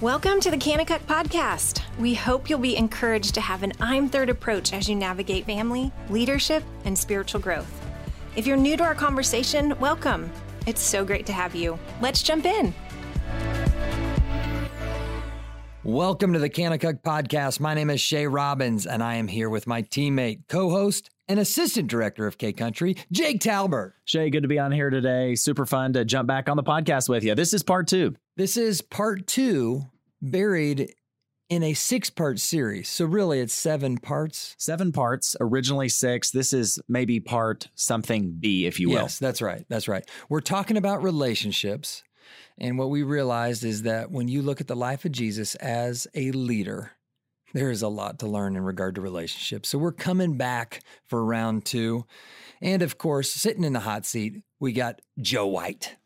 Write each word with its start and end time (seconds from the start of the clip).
Welcome 0.00 0.38
to 0.42 0.52
the 0.52 0.56
Kanakuk 0.56 1.00
Podcast. 1.06 1.82
We 1.98 2.14
hope 2.14 2.48
you'll 2.48 2.60
be 2.60 2.76
encouraged 2.76 3.34
to 3.34 3.40
have 3.40 3.64
an 3.64 3.72
I'm 3.80 4.08
Third 4.08 4.30
approach 4.30 4.72
as 4.72 4.88
you 4.88 4.94
navigate 4.94 5.44
family, 5.44 5.90
leadership, 6.08 6.62
and 6.84 6.96
spiritual 6.96 7.40
growth. 7.40 7.84
If 8.36 8.46
you're 8.46 8.56
new 8.56 8.76
to 8.76 8.84
our 8.84 8.94
conversation, 8.94 9.76
welcome. 9.80 10.30
It's 10.68 10.80
so 10.80 11.04
great 11.04 11.26
to 11.26 11.32
have 11.32 11.56
you. 11.56 11.80
Let's 12.00 12.22
jump 12.22 12.46
in. 12.46 12.72
Welcome 15.82 16.32
to 16.32 16.38
the 16.38 16.48
Kanakuk 16.48 17.02
Podcast. 17.02 17.58
My 17.58 17.74
name 17.74 17.90
is 17.90 18.00
Shay 18.00 18.28
Robbins, 18.28 18.86
and 18.86 19.02
I 19.02 19.16
am 19.16 19.26
here 19.26 19.50
with 19.50 19.66
my 19.66 19.82
teammate, 19.82 20.42
co 20.48 20.70
host, 20.70 21.10
and 21.26 21.40
assistant 21.40 21.90
director 21.90 22.28
of 22.28 22.38
K 22.38 22.52
Country, 22.52 22.94
Jake 23.10 23.40
Talbert. 23.40 23.94
Shay, 24.04 24.30
good 24.30 24.42
to 24.42 24.48
be 24.48 24.60
on 24.60 24.70
here 24.70 24.90
today. 24.90 25.34
Super 25.34 25.66
fun 25.66 25.92
to 25.94 26.04
jump 26.04 26.28
back 26.28 26.48
on 26.48 26.56
the 26.56 26.62
podcast 26.62 27.08
with 27.08 27.24
you. 27.24 27.34
This 27.34 27.52
is 27.52 27.64
part 27.64 27.88
two. 27.88 28.14
This 28.38 28.56
is 28.56 28.82
part 28.82 29.26
two, 29.26 29.86
buried 30.22 30.94
in 31.48 31.64
a 31.64 31.74
six 31.74 32.08
part 32.08 32.38
series. 32.38 32.88
So, 32.88 33.04
really, 33.04 33.40
it's 33.40 33.52
seven 33.52 33.98
parts. 33.98 34.54
Seven 34.58 34.92
parts, 34.92 35.34
originally 35.40 35.88
six. 35.88 36.30
This 36.30 36.52
is 36.52 36.78
maybe 36.88 37.18
part 37.18 37.66
something 37.74 38.36
B, 38.38 38.64
if 38.64 38.78
you 38.78 38.90
will. 38.90 39.02
Yes, 39.02 39.18
that's 39.18 39.42
right. 39.42 39.64
That's 39.68 39.88
right. 39.88 40.08
We're 40.28 40.40
talking 40.40 40.76
about 40.76 41.02
relationships. 41.02 42.04
And 42.58 42.78
what 42.78 42.90
we 42.90 43.02
realized 43.02 43.64
is 43.64 43.82
that 43.82 44.12
when 44.12 44.28
you 44.28 44.42
look 44.42 44.60
at 44.60 44.68
the 44.68 44.76
life 44.76 45.04
of 45.04 45.10
Jesus 45.10 45.56
as 45.56 46.06
a 46.14 46.30
leader, 46.30 46.92
there 47.54 47.72
is 47.72 47.82
a 47.82 47.88
lot 47.88 48.20
to 48.20 48.28
learn 48.28 48.54
in 48.54 48.62
regard 48.62 48.94
to 48.94 49.00
relationships. 49.00 49.68
So 49.68 49.78
we're 49.78 49.90
coming 49.90 50.36
back 50.36 50.84
for 51.06 51.24
round 51.24 51.64
two. 51.64 52.04
And 52.62 52.82
of 52.82 52.98
course, 52.98 53.32
sitting 53.32 53.64
in 53.64 53.72
the 53.72 53.80
hot 53.80 54.06
seat, 54.06 54.44
we 54.60 54.72
got 54.72 55.00
Joe 55.20 55.48
White. 55.48 55.96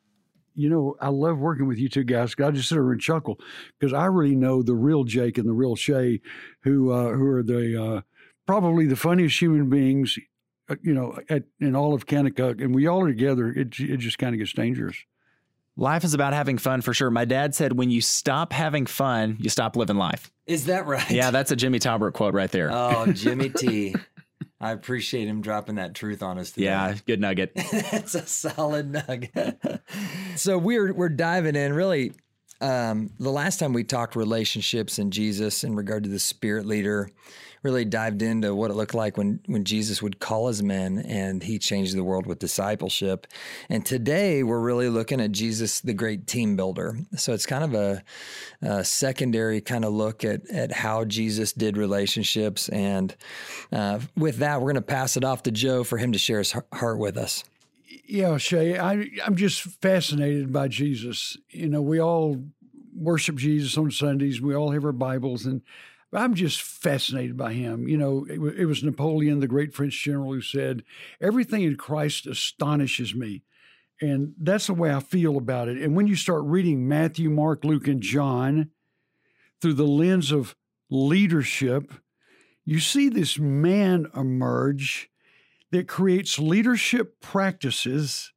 You 0.55 0.69
know, 0.69 0.97
I 1.01 1.09
love 1.09 1.38
working 1.38 1.66
with 1.66 1.79
you 1.79 1.88
two 1.88 2.05
guys. 2.05 2.34
I 2.42 2.51
just 2.51 2.69
sit 2.69 2.77
here 2.77 2.92
and 2.92 3.01
chuckle 3.01 3.38
because 3.79 3.92
I 3.92 4.06
really 4.06 4.37
know 4.37 4.62
the 4.62 4.75
real 4.75 5.05
Jake 5.05 5.38
and 5.38 5.48
the 5.48 5.52
real 5.52 5.77
Shay, 5.77 6.20
who 6.62 6.91
uh, 6.92 7.12
who 7.12 7.27
are 7.27 7.42
the 7.42 7.83
uh, 7.83 8.00
probably 8.47 8.86
the 8.86 8.97
funniest 8.97 9.41
human 9.41 9.69
beings, 9.70 10.19
uh, 10.69 10.77
you 10.83 10.94
know, 10.94 11.19
at, 11.28 11.44
in 11.61 11.75
all 11.75 11.94
of 11.94 12.06
Kanakuk. 12.06 12.62
And 12.62 12.75
we 12.75 12.86
all 12.86 13.05
are 13.05 13.09
together. 13.09 13.48
It 13.48 13.78
it 13.81 13.98
just 13.98 14.19
kind 14.19 14.34
of 14.34 14.39
gets 14.39 14.53
dangerous. 14.53 14.97
Life 15.77 16.05
is 16.05 16.12
about 16.12 16.34
having 16.34 16.59
fun 16.59 16.83
for 16.83 16.92
sure. 16.92 17.11
My 17.11 17.25
dad 17.25 17.55
said, 17.55 17.72
when 17.72 17.91
you 17.91 18.03
stop 18.03 18.53
having 18.53 18.84
fun, 18.84 19.39
you 19.41 19.48
stop 19.48 19.75
living 19.75 19.97
life. 19.97 20.31
Is 20.47 20.66
that 20.66 20.87
right? 20.87 21.11
Yeah, 21.11 21.31
that's 21.31 21.50
a 21.50 21.56
Jimmy 21.56 21.78
Talbert 21.78 22.12
quote 22.12 22.34
right 22.34 22.50
there. 22.50 22.70
Oh, 22.70 23.11
Jimmy 23.11 23.48
T. 23.48 23.94
I 24.62 24.70
appreciate 24.70 25.27
him 25.27 25.41
dropping 25.41 25.74
that 25.74 25.92
truth 25.92 26.22
on 26.22 26.38
us 26.38 26.52
today. 26.52 26.66
Yeah, 26.66 26.94
good 27.05 27.20
nugget. 27.20 27.50
it's 27.56 28.14
a 28.14 28.24
solid 28.24 28.92
nugget. 28.92 29.58
so 30.36 30.56
we're 30.56 30.92
we're 30.92 31.08
diving 31.08 31.56
in 31.56 31.72
really 31.72 32.12
um, 32.62 33.10
the 33.18 33.30
last 33.30 33.58
time 33.58 33.72
we 33.72 33.84
talked 33.84 34.16
relationships 34.16 34.98
and 34.98 35.12
Jesus 35.12 35.64
in 35.64 35.74
regard 35.74 36.05
to 36.05 36.08
the 36.08 36.18
spirit 36.18 36.64
leader, 36.66 37.10
really 37.62 37.84
dived 37.84 38.22
into 38.22 38.54
what 38.54 38.70
it 38.70 38.74
looked 38.74 38.94
like 38.94 39.16
when 39.16 39.41
when 39.46 39.64
Jesus 39.64 40.02
would 40.02 40.19
call 40.19 40.48
his 40.48 40.62
men 40.62 40.98
and 41.06 41.42
he 41.42 41.58
changed 41.58 41.96
the 41.96 42.04
world 42.04 42.27
with 42.27 42.38
discipleship. 42.38 43.27
And 43.69 43.86
today 43.86 44.42
we're 44.42 44.60
really 44.60 44.88
looking 44.88 45.20
at 45.20 45.32
Jesus, 45.32 45.80
the 45.80 45.94
great 45.94 46.27
team 46.27 46.56
builder. 46.56 46.98
So 47.16 47.32
it's 47.32 47.46
kind 47.46 47.64
of 47.64 47.74
a, 47.74 48.02
a 48.62 48.84
secondary 48.84 49.60
kind 49.60 49.84
of 49.84 49.92
look 49.92 50.24
at 50.24 50.48
at 50.50 50.72
how 50.72 51.04
Jesus 51.04 51.52
did 51.52 51.76
relationships. 51.76 52.69
And 52.69 53.14
uh, 53.70 54.00
with 54.16 54.38
that, 54.38 54.60
we're 54.60 54.72
going 54.72 54.74
to 54.76 54.82
pass 54.82 55.16
it 55.16 55.24
off 55.24 55.44
to 55.44 55.50
Joe 55.50 55.84
for 55.84 55.98
him 55.98 56.12
to 56.12 56.19
share 56.19 56.38
his 56.38 56.54
heart 56.72 56.98
with 56.98 57.16
us. 57.16 57.44
Yeah, 58.12 58.36
Shay, 58.36 58.78
I, 58.78 59.08
I'm 59.24 59.36
just 59.36 59.62
fascinated 59.62 60.52
by 60.52 60.68
Jesus. 60.68 61.38
You 61.48 61.70
know, 61.70 61.80
we 61.80 61.98
all 61.98 62.44
worship 62.94 63.36
Jesus 63.36 63.78
on 63.78 63.91
Sundays. 63.91 64.38
We 64.38 64.54
all 64.54 64.72
have 64.72 64.84
our 64.84 64.92
Bibles, 64.92 65.46
and 65.46 65.62
I'm 66.12 66.34
just 66.34 66.60
fascinated 66.60 67.38
by 67.38 67.54
him. 67.54 67.88
You 67.88 67.96
know, 67.96 68.27
it, 68.28 68.38
it 68.58 68.66
was 68.66 68.82
Napoleon, 68.82 69.41
the 69.41 69.46
great 69.46 69.72
French 69.72 69.98
general, 69.98 70.34
who 70.34 70.42
said, 70.42 70.82
Everything 71.22 71.62
in 71.62 71.76
Christ 71.76 72.26
astonishes 72.26 73.14
me. 73.14 73.44
And 74.03 74.34
that's 74.38 74.66
the 74.66 74.75
way 74.75 74.92
I 74.92 75.00
feel 75.00 75.38
about 75.38 75.69
it. 75.69 75.78
And 75.78 75.97
when 75.97 76.06
you 76.06 76.14
start 76.14 76.42
reading 76.44 76.87
Matthew, 76.87 77.31
Mark, 77.31 77.64
Luke, 77.64 77.88
and 77.88 78.03
John 78.03 78.72
through 79.62 79.72
the 79.72 79.87
lens 79.87 80.31
of 80.32 80.54
leadership, 80.91 81.91
you 82.66 82.78
see 82.78 83.08
this 83.08 83.38
man 83.38 84.06
emerge 84.14 85.08
that 85.72 85.88
creates 85.88 86.38
leadership 86.38 87.21
practices 87.21 88.33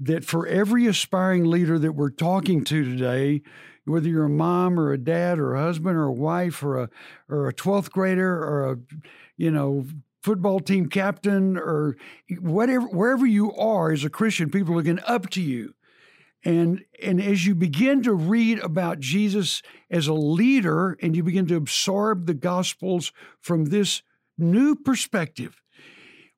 that 0.00 0.24
for 0.24 0.46
every 0.46 0.86
aspiring 0.86 1.44
leader 1.44 1.78
that 1.78 1.92
we're 1.92 2.10
talking 2.10 2.64
to 2.64 2.84
today, 2.84 3.42
whether 3.84 4.08
you're 4.08 4.24
a 4.24 4.30
mom 4.30 4.80
or 4.80 4.92
a 4.92 4.98
dad 4.98 5.38
or 5.38 5.54
a 5.54 5.62
husband 5.62 5.96
or 5.96 6.04
a 6.04 6.12
wife 6.12 6.62
or 6.62 6.82
a 6.82 6.88
or 7.28 7.48
a 7.48 7.54
12th 7.54 7.90
grader 7.90 8.42
or 8.42 8.72
a 8.72 8.76
you 9.36 9.50
know 9.50 9.86
football 10.22 10.60
team 10.60 10.88
captain 10.88 11.56
or 11.56 11.96
whatever 12.40 12.86
wherever 12.86 13.26
you 13.26 13.52
are 13.54 13.92
as 13.92 14.04
a 14.04 14.10
Christian, 14.10 14.50
people 14.50 14.72
are 14.74 14.78
looking 14.78 15.00
up 15.06 15.30
to 15.30 15.42
you. 15.42 15.74
And 16.44 16.84
and 17.00 17.20
as 17.20 17.46
you 17.46 17.54
begin 17.54 18.02
to 18.02 18.14
read 18.14 18.58
about 18.60 18.98
Jesus 18.98 19.62
as 19.90 20.08
a 20.08 20.14
leader 20.14 20.96
and 21.00 21.14
you 21.14 21.22
begin 21.22 21.46
to 21.46 21.56
absorb 21.56 22.26
the 22.26 22.34
gospels 22.34 23.12
from 23.40 23.66
this 23.66 24.02
new 24.38 24.74
perspective, 24.74 25.61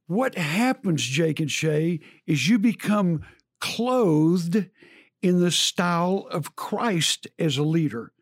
what 0.06 0.36
happens, 0.36 1.02
Jake 1.02 1.40
and 1.40 1.50
Shay, 1.50 2.00
is 2.26 2.48
you 2.48 2.58
become 2.58 3.22
clothed 3.60 4.68
in 5.22 5.40
the 5.40 5.50
style 5.50 6.26
of 6.30 6.54
Christ 6.54 7.26
as 7.38 7.56
a 7.56 7.62
leader. 7.62 8.12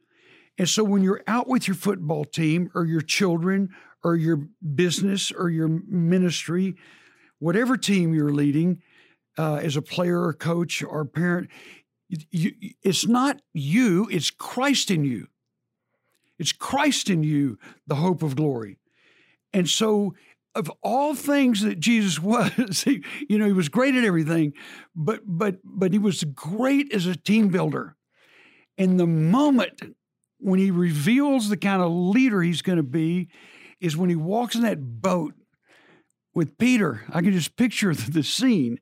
And 0.59 0.69
so 0.69 0.85
when 0.85 1.03
you're 1.03 1.25
out 1.27 1.49
with 1.49 1.67
your 1.67 1.75
football 1.75 2.25
team 2.25 2.71
or 2.75 2.85
your 2.85 3.01
children 3.01 3.71
or 4.05 4.15
your 4.17 4.49
business 4.75 5.33
or 5.33 5.51
your 5.51 5.69
ministry, 5.69 6.77
whatever 7.39 7.77
team 7.77 8.15
you're 8.15 8.33
leading 8.33 8.83
uh, 9.37 9.57
as 9.57 9.77
a 9.77 9.83
player 9.83 10.23
or 10.23 10.33
coach 10.33 10.83
or 10.83 11.05
parent, 11.05 11.51
you, 12.09 12.53
it's 12.83 13.07
not 13.07 13.41
you, 13.53 14.07
it's 14.11 14.31
Christ 14.31 14.91
in 14.91 15.05
you. 15.05 15.29
It's 16.39 16.53
Christ 16.53 17.11
in 17.11 17.23
you, 17.23 17.59
the 17.87 17.97
hope 17.97 18.23
of 18.23 18.37
glory. 18.37 18.79
And 19.53 19.69
so 19.69 20.15
of 20.55 20.71
all 20.83 21.15
things 21.15 21.63
that 21.63 21.81
Jesus 21.81 22.19
was, 22.23 22.83
he, 22.83 23.05
you 23.29 23.39
know, 23.39 23.47
he 23.47 23.53
was 23.53 23.69
great 23.69 23.95
at 23.95 24.05
everything, 24.05 24.53
but 24.95 25.21
but 25.25 25.57
but 25.65 25.93
he 25.93 25.99
was 25.99 26.25
great 26.25 26.93
as 26.93 27.07
a 27.07 27.17
team 27.17 27.49
builder. 27.49 27.97
And 28.79 28.99
the 28.99 29.07
moment 29.07 29.95
when 30.39 30.59
he 30.59 30.71
reveals 30.71 31.49
the 31.49 31.57
kind 31.57 31.83
of 31.83 31.93
leader 31.93 32.43
he's 32.43 32.63
going 32.63 32.79
to 32.79 32.83
be 32.83 33.29
is 33.81 33.97
when 33.97 34.11
he 34.11 34.17
walks 34.17 34.55
in 34.55 34.63
that 34.63 35.01
boat 35.01 35.35
with 36.35 36.59
Peter. 36.59 37.03
I 37.11 37.21
can 37.21 37.33
just 37.33 37.57
picture 37.57 37.95
the 37.95 38.23
scene. 38.23 38.81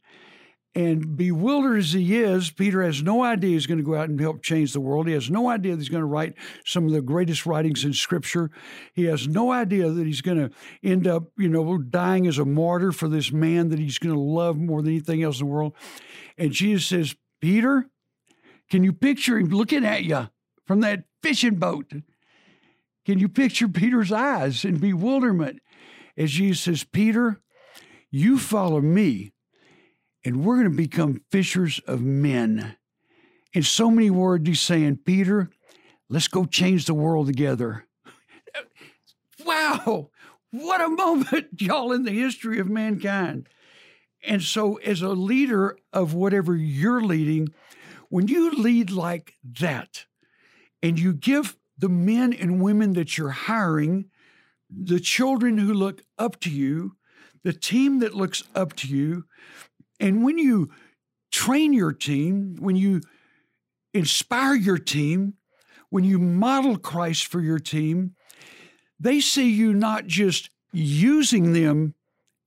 And 0.72 1.16
bewildered 1.16 1.78
as 1.78 1.92
he 1.92 2.16
is, 2.16 2.52
Peter 2.52 2.82
has 2.82 3.02
no 3.02 3.24
idea 3.24 3.50
he's 3.50 3.66
going 3.66 3.78
to 3.78 3.84
go 3.84 3.96
out 3.96 4.08
and 4.08 4.20
help 4.20 4.40
change 4.42 4.72
the 4.72 4.80
world. 4.80 5.08
He 5.08 5.14
has 5.14 5.28
no 5.28 5.48
idea 5.48 5.72
that 5.72 5.80
he's 5.80 5.88
going 5.88 6.02
to 6.02 6.06
write 6.06 6.34
some 6.64 6.86
of 6.86 6.92
the 6.92 7.02
greatest 7.02 7.44
writings 7.44 7.84
in 7.84 7.92
Scripture. 7.92 8.52
He 8.92 9.04
has 9.06 9.26
no 9.26 9.50
idea 9.50 9.90
that 9.90 10.06
he's 10.06 10.20
going 10.20 10.38
to 10.38 10.50
end 10.82 11.08
up, 11.08 11.24
you 11.36 11.48
know, 11.48 11.78
dying 11.78 12.28
as 12.28 12.38
a 12.38 12.44
martyr 12.44 12.92
for 12.92 13.08
this 13.08 13.32
man 13.32 13.70
that 13.70 13.80
he's 13.80 13.98
going 13.98 14.14
to 14.14 14.20
love 14.20 14.58
more 14.58 14.80
than 14.80 14.92
anything 14.92 15.24
else 15.24 15.40
in 15.40 15.46
the 15.46 15.52
world. 15.52 15.74
And 16.38 16.52
Jesus 16.52 16.86
says, 16.86 17.16
Peter, 17.40 17.86
can 18.70 18.84
you 18.84 18.92
picture 18.92 19.38
him 19.38 19.48
looking 19.48 19.84
at 19.84 20.04
you 20.04 20.28
from 20.66 20.80
that 20.80 21.02
fishing 21.20 21.56
boat? 21.56 21.90
Can 23.04 23.18
you 23.18 23.28
picture 23.28 23.66
Peter's 23.66 24.12
eyes 24.12 24.64
in 24.64 24.76
bewilderment 24.76 25.58
as 26.16 26.32
Jesus 26.32 26.60
says, 26.60 26.84
Peter, 26.84 27.40
you 28.10 28.38
follow 28.38 28.80
me 28.80 29.32
and 30.24 30.44
we're 30.44 30.56
going 30.56 30.70
to 30.70 30.76
become 30.76 31.22
fishers 31.30 31.80
of 31.86 32.00
men. 32.00 32.76
In 33.52 33.62
so 33.62 33.90
many 33.90 34.10
words, 34.10 34.46
he's 34.46 34.60
saying, 34.60 35.00
Peter, 35.04 35.50
let's 36.08 36.28
go 36.28 36.44
change 36.44 36.86
the 36.86 36.94
world 36.94 37.26
together. 37.26 37.86
wow, 39.44 40.10
what 40.50 40.80
a 40.80 40.88
moment, 40.88 41.48
y'all, 41.60 41.92
in 41.92 42.04
the 42.04 42.12
history 42.12 42.58
of 42.58 42.68
mankind. 42.68 43.48
And 44.22 44.42
so, 44.42 44.76
as 44.76 45.00
a 45.00 45.08
leader 45.08 45.78
of 45.92 46.12
whatever 46.12 46.54
you're 46.54 47.00
leading, 47.00 47.48
when 48.10 48.28
you 48.28 48.50
lead 48.50 48.90
like 48.90 49.34
that 49.60 50.04
and 50.82 50.98
you 50.98 51.14
give 51.14 51.56
the 51.78 51.88
men 51.88 52.32
and 52.32 52.62
women 52.62 52.92
that 52.92 53.16
you're 53.16 53.30
hiring, 53.30 54.10
the 54.68 55.00
children 55.00 55.56
who 55.58 55.72
look 55.72 56.02
up 56.18 56.38
to 56.40 56.50
you, 56.50 56.96
the 57.42 57.52
team 57.52 58.00
that 58.00 58.14
looks 58.14 58.42
up 58.54 58.74
to 58.76 58.88
you, 58.88 59.24
and 60.00 60.24
when 60.24 60.38
you 60.38 60.70
train 61.30 61.72
your 61.72 61.92
team, 61.92 62.56
when 62.58 62.74
you 62.74 63.02
inspire 63.94 64.54
your 64.54 64.78
team, 64.78 65.34
when 65.90 66.04
you 66.04 66.18
model 66.18 66.78
Christ 66.78 67.26
for 67.26 67.40
your 67.40 67.58
team, 67.58 68.14
they 68.98 69.20
see 69.20 69.50
you 69.50 69.72
not 69.74 70.06
just 70.06 70.50
using 70.72 71.52
them, 71.52 71.94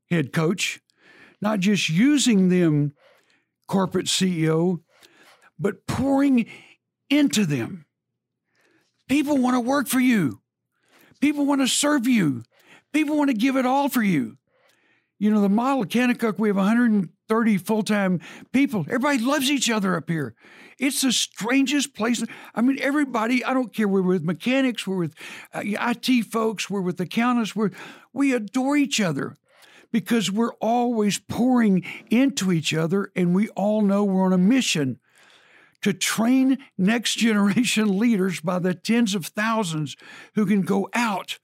head 0.09 0.33
coach, 0.33 0.79
not 1.41 1.59
just 1.59 1.89
using 1.89 2.49
them, 2.49 2.93
corporate 3.67 4.05
CEO, 4.05 4.79
but 5.59 5.85
pouring 5.87 6.47
into 7.09 7.45
them. 7.45 7.85
People 9.07 9.37
want 9.37 9.55
to 9.55 9.59
work 9.59 9.87
for 9.87 9.99
you. 9.99 10.41
People 11.19 11.45
want 11.45 11.61
to 11.61 11.67
serve 11.67 12.07
you. 12.07 12.43
People 12.93 13.17
want 13.17 13.29
to 13.29 13.35
give 13.35 13.55
it 13.55 13.65
all 13.65 13.89
for 13.89 14.01
you. 14.01 14.37
You 15.19 15.31
know, 15.31 15.41
the 15.41 15.49
model 15.49 15.83
of 15.83 15.89
Kanakuk, 15.89 16.37
we 16.37 16.49
have 16.49 16.57
130 17.27 17.57
full 17.57 17.83
time 17.83 18.19
people. 18.51 18.81
Everybody 18.87 19.19
loves 19.19 19.49
each 19.49 19.69
other 19.69 19.95
up 19.95 20.09
here. 20.09 20.35
It's 20.77 21.01
the 21.01 21.11
strangest 21.11 21.95
place. 21.95 22.23
I 22.53 22.61
mean, 22.61 22.77
everybody, 22.81 23.43
I 23.43 23.53
don't 23.53 23.73
care. 23.73 23.87
We're 23.87 24.01
with 24.01 24.23
mechanics, 24.23 24.85
we're 24.85 24.97
with 24.97 25.15
uh, 25.53 25.61
IT 25.63 26.25
folks, 26.25 26.69
we're 26.69 26.81
with 26.81 26.99
accountants, 26.99 27.55
we're, 27.55 27.71
we 28.11 28.33
adore 28.33 28.75
each 28.75 28.99
other 28.99 29.35
because 29.91 30.31
we're 30.31 30.53
always 30.55 31.19
pouring 31.19 31.85
into 32.09 32.51
each 32.51 32.73
other 32.73 33.11
and 33.15 33.33
we 33.33 33.47
all 33.49 33.81
know 33.81 34.03
we're 34.03 34.25
on 34.25 34.33
a 34.33 34.37
mission 34.37 34.99
to 35.81 35.93
train 35.93 36.57
next 36.77 37.15
generation 37.15 37.97
leaders 37.99 38.41
by 38.41 38.59
the 38.59 38.73
tens 38.73 39.15
of 39.15 39.27
thousands 39.27 39.95
who 40.35 40.45
can 40.45 40.61
go 40.63 40.89
out 40.93 41.37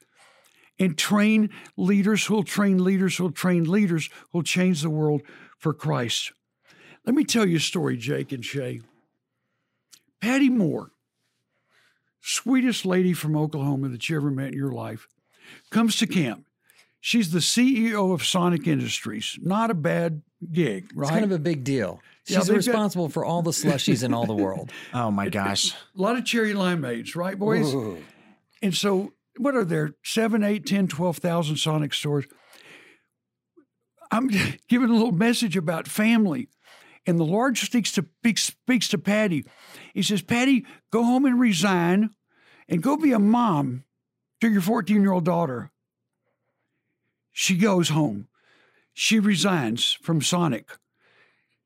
and 0.80 0.98
train 0.98 1.50
leaders 1.78 2.26
who'll 2.26 2.44
train 2.44 2.84
leaders 2.84 3.18
who'll 3.18 3.32
train 3.32 3.66
leaders 3.66 4.10
who'll 4.32 4.42
change 4.42 4.82
the 4.82 4.90
world 4.90 5.22
for 5.60 5.74
Christ. 5.74 6.32
Let 7.06 7.16
me 7.16 7.24
tell 7.24 7.46
you 7.46 7.58
a 7.58 7.62
story, 7.62 7.98
Jake 7.98 8.32
and 8.32 8.44
Shay. 8.44 8.82
Patty 10.22 10.50
Moore, 10.50 10.92
sweetest 12.22 12.86
lady 12.86 13.14
from 13.14 13.36
Oklahoma 13.36 13.90
that 13.90 14.10
you 14.10 14.16
ever 14.18 14.32
met 14.32 14.50
in 14.50 14.54
your 14.58 14.72
life, 14.72 15.08
comes 15.70 15.96
to 15.98 16.08
camp. 16.08 16.46
She's 17.02 17.32
the 17.32 17.40
CEO 17.40 18.14
of 18.14 18.26
Sonic 18.26 18.68
Industries. 18.68 19.40
Not 19.42 19.72
a 19.72 19.74
bad 19.74 20.22
gig, 20.52 20.90
right? 20.94 21.06
It's 21.06 21.12
kind 21.12 21.24
of 21.24 21.32
a 21.32 21.40
big 21.40 21.64
deal. 21.64 22.02
She's 22.28 22.38
got- 22.38 22.50
responsible 22.50 23.08
for 23.10 23.24
all 23.24 23.42
the 23.42 23.52
slushies 23.52 24.04
in 24.04 24.14
all 24.14 24.26
the 24.26 24.36
world. 24.36 24.72
Oh 24.94 25.10
my 25.12 25.30
gosh. 25.30 25.72
a 25.72 25.76
lot 26.02 26.18
of 26.18 26.26
cherry 26.26 26.54
limeades, 26.54 27.16
right, 27.16 27.40
boys? 27.40 27.74
Ooh. 27.74 27.98
And 28.62 28.76
so, 28.76 29.14
what 29.38 29.56
are 29.56 29.64
there? 29.64 29.94
Seven, 30.04 30.44
eight, 30.44 30.66
10, 30.66 30.88
12,000 30.90 31.56
Sonic 31.56 31.94
stores. 31.94 32.26
I'm 34.12 34.28
giving 34.68 34.90
a 34.90 34.94
little 34.94 35.12
message 35.12 35.58
about 35.58 35.88
family. 35.88 36.50
And 37.06 37.18
the 37.18 37.24
Lord 37.24 37.58
speaks 37.58 37.92
to, 37.94 38.06
speaks, 38.36 38.88
to 38.90 38.98
Patty. 38.98 39.46
He 39.94 40.04
says, 40.04 40.22
Patty, 40.22 40.66
go 40.92 41.04
home 41.04 41.26
and 41.26 41.40
resign 41.40 42.12
and 42.68 42.84
go 42.84 42.98
be 42.98 43.14
a 43.14 43.20
mom 43.20 43.84
to 44.42 44.50
your 44.50 44.62
14 44.62 45.02
year 45.02 45.12
old 45.12 45.26
daughter. 45.26 45.72
She 47.32 47.58
goes 47.58 47.90
home. 47.90 48.28
She 48.94 49.20
resigns 49.20 49.98
from 50.02 50.22
Sonic 50.22 50.70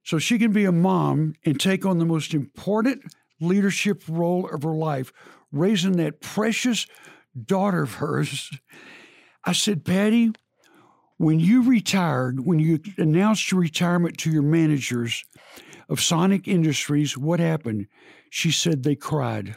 so 0.04 0.20
she 0.20 0.38
can 0.38 0.52
be 0.52 0.66
a 0.66 0.72
mom 0.72 1.34
and 1.46 1.60
take 1.60 1.86
on 1.86 1.98
the 1.98 2.06
most 2.06 2.34
important 2.34 3.02
leadership 3.40 4.04
role 4.08 4.48
of 4.48 4.64
her 4.64 4.74
life, 4.76 5.12
raising 5.52 5.94
that 5.94 6.22
precious 6.22 6.86
daughter 7.46 7.84
of 7.84 7.96
hers. 7.96 8.52
I 9.44 9.54
said, 9.54 9.84
Patty, 9.84 10.34
when 11.24 11.40
you 11.40 11.64
retired, 11.64 12.46
when 12.46 12.60
you 12.60 12.80
announced 12.98 13.52
your 13.52 13.62
retirement 13.62 14.18
to 14.20 14.32
your 14.32 14.42
managers 14.42 15.24
of 15.90 16.02
Sonic 16.02 16.48
Industries, 16.48 17.18
what 17.18 17.40
happened? 17.40 17.88
She 18.30 18.52
said 18.52 18.84
they 18.84 18.96
cried. 18.96 19.56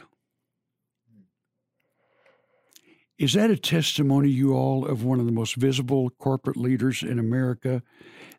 Is 3.17 3.33
that 3.33 3.49
a 3.49 3.57
testimony, 3.57 4.29
you 4.29 4.53
all, 4.53 4.85
of 4.85 5.03
one 5.03 5.19
of 5.19 5.25
the 5.25 5.31
most 5.31 5.55
visible 5.55 6.11
corporate 6.11 6.57
leaders 6.57 7.01
in 7.01 7.17
America? 7.17 7.81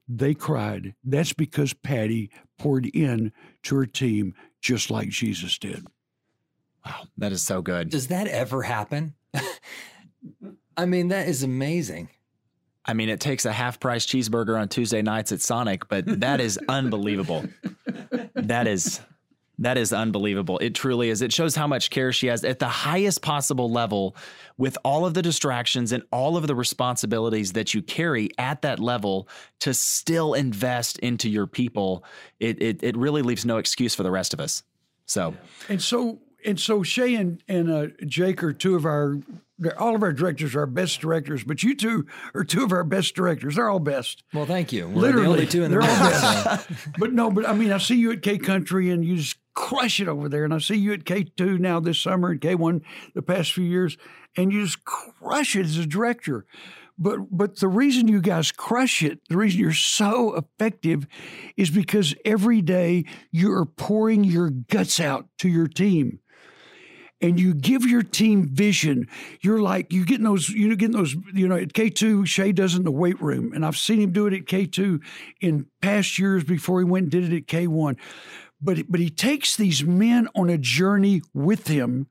They 0.08 0.34
cried. 0.34 0.94
That's 1.04 1.32
because 1.32 1.74
Patty 1.74 2.30
poured 2.58 2.86
in 2.86 3.32
to 3.64 3.76
her 3.76 3.86
team 3.86 4.34
just 4.60 4.90
like 4.90 5.08
Jesus 5.08 5.58
did. 5.58 5.84
Wow, 6.86 7.08
that 7.18 7.32
is 7.32 7.42
so 7.42 7.60
good. 7.60 7.90
Does 7.90 8.06
that 8.06 8.28
ever 8.28 8.62
happen? 8.62 9.14
I 10.76 10.86
mean, 10.86 11.08
that 11.08 11.28
is 11.28 11.42
amazing. 11.42 12.08
I 12.88 12.94
mean, 12.94 13.10
it 13.10 13.20
takes 13.20 13.44
a 13.44 13.52
half 13.52 13.78
price 13.78 14.06
cheeseburger 14.06 14.58
on 14.58 14.68
Tuesday 14.68 15.02
nights 15.02 15.30
at 15.30 15.42
Sonic, 15.42 15.88
but 15.88 16.20
that 16.20 16.40
is 16.40 16.58
unbelievable. 16.68 17.44
That 18.34 18.66
is 18.66 19.00
that 19.60 19.76
is 19.76 19.92
unbelievable. 19.92 20.58
It 20.58 20.74
truly 20.74 21.10
is. 21.10 21.20
It 21.20 21.32
shows 21.32 21.56
how 21.56 21.66
much 21.66 21.90
care 21.90 22.12
she 22.12 22.28
has 22.28 22.44
at 22.44 22.60
the 22.60 22.68
highest 22.68 23.22
possible 23.22 23.70
level 23.70 24.16
with 24.56 24.78
all 24.84 25.04
of 25.04 25.14
the 25.14 25.22
distractions 25.22 25.90
and 25.90 26.04
all 26.12 26.36
of 26.36 26.46
the 26.46 26.54
responsibilities 26.54 27.52
that 27.54 27.74
you 27.74 27.82
carry 27.82 28.30
at 28.38 28.62
that 28.62 28.78
level 28.78 29.28
to 29.60 29.74
still 29.74 30.34
invest 30.34 30.98
into 31.00 31.28
your 31.28 31.46
people. 31.46 32.04
It 32.40 32.62
it, 32.62 32.82
it 32.82 32.96
really 32.96 33.22
leaves 33.22 33.44
no 33.44 33.58
excuse 33.58 33.94
for 33.94 34.02
the 34.02 34.10
rest 34.10 34.32
of 34.32 34.40
us. 34.40 34.62
So 35.04 35.34
And 35.68 35.82
so, 35.82 36.20
and 36.44 36.58
so 36.58 36.82
Shay 36.82 37.16
and, 37.16 37.42
and 37.48 37.70
uh, 37.70 37.86
Jake 38.06 38.42
are 38.42 38.52
two 38.52 38.76
of 38.76 38.84
our, 38.84 39.18
all 39.78 39.94
of 39.96 40.02
our 40.02 40.12
directors 40.12 40.54
are 40.54 40.60
our 40.60 40.66
best 40.66 41.00
directors, 41.00 41.42
but 41.44 41.62
you 41.62 41.74
two 41.74 42.06
are 42.34 42.44
two 42.44 42.64
of 42.64 42.72
our 42.72 42.84
best 42.84 43.14
directors. 43.14 43.56
They're 43.56 43.68
all 43.68 43.80
best. 43.80 44.22
Well, 44.32 44.46
thank 44.46 44.72
you. 44.72 44.88
We're 44.88 45.00
Literally, 45.02 45.24
the 45.24 45.30
only 45.30 45.46
two 45.46 45.64
in 45.64 45.70
the 45.70 45.78
they're 45.78 45.88
room. 45.88 46.02
all 46.02 46.58
so- 46.58 46.74
But 46.98 47.12
no, 47.12 47.30
but 47.30 47.48
I 47.48 47.52
mean, 47.54 47.72
I 47.72 47.78
see 47.78 47.96
you 47.96 48.12
at 48.12 48.22
K 48.22 48.38
Country 48.38 48.90
and 48.90 49.04
you 49.04 49.16
just 49.16 49.36
crush 49.54 49.98
it 50.00 50.06
over 50.08 50.28
there. 50.28 50.44
And 50.44 50.54
I 50.54 50.58
see 50.58 50.76
you 50.76 50.92
at 50.92 51.04
K2 51.04 51.58
now 51.58 51.80
this 51.80 51.98
summer 51.98 52.30
and 52.30 52.40
K1 52.40 52.82
the 53.14 53.22
past 53.22 53.52
few 53.52 53.64
years, 53.64 53.96
and 54.36 54.52
you 54.52 54.62
just 54.64 54.84
crush 54.84 55.56
it 55.56 55.66
as 55.66 55.76
a 55.78 55.86
director. 55.86 56.46
But 57.00 57.36
but 57.36 57.60
the 57.60 57.68
reason 57.68 58.08
you 58.08 58.20
guys 58.20 58.50
crush 58.50 59.02
it, 59.04 59.20
the 59.28 59.36
reason 59.36 59.60
you're 59.60 59.72
so 59.72 60.34
effective 60.36 61.06
is 61.56 61.70
because 61.70 62.14
every 62.24 62.60
day 62.60 63.04
you 63.30 63.52
are 63.52 63.64
pouring 63.64 64.24
your 64.24 64.50
guts 64.50 64.98
out 64.98 65.26
to 65.38 65.48
your 65.48 65.68
team 65.68 66.18
and 67.20 67.40
you 67.40 67.54
give 67.54 67.84
your 67.84 68.02
team 68.02 68.48
vision. 68.48 69.08
You're 69.40 69.60
like 69.60 69.92
you 69.92 70.04
getting 70.04 70.24
those, 70.24 70.48
you 70.48 70.68
know, 70.68 70.76
getting 70.76 70.96
those, 70.96 71.16
you 71.34 71.48
know, 71.48 71.56
at 71.56 71.72
K 71.72 71.90
two, 71.90 72.24
Shay 72.26 72.52
does 72.52 72.74
in 72.74 72.84
the 72.84 72.90
weight 72.90 73.20
room, 73.20 73.52
and 73.52 73.64
I've 73.64 73.76
seen 73.76 74.00
him 74.00 74.12
do 74.12 74.26
it 74.26 74.34
at 74.34 74.46
K 74.46 74.66
two 74.66 75.00
in 75.40 75.66
past 75.80 76.18
years 76.18 76.44
before 76.44 76.80
he 76.80 76.84
went 76.84 77.04
and 77.04 77.10
did 77.12 77.32
it 77.32 77.36
at 77.36 77.46
K 77.46 77.66
one. 77.66 77.96
But 78.60 78.84
but 78.88 79.00
he 79.00 79.10
takes 79.10 79.56
these 79.56 79.84
men 79.84 80.28
on 80.34 80.50
a 80.50 80.58
journey 80.58 81.22
with 81.32 81.68
him 81.68 82.08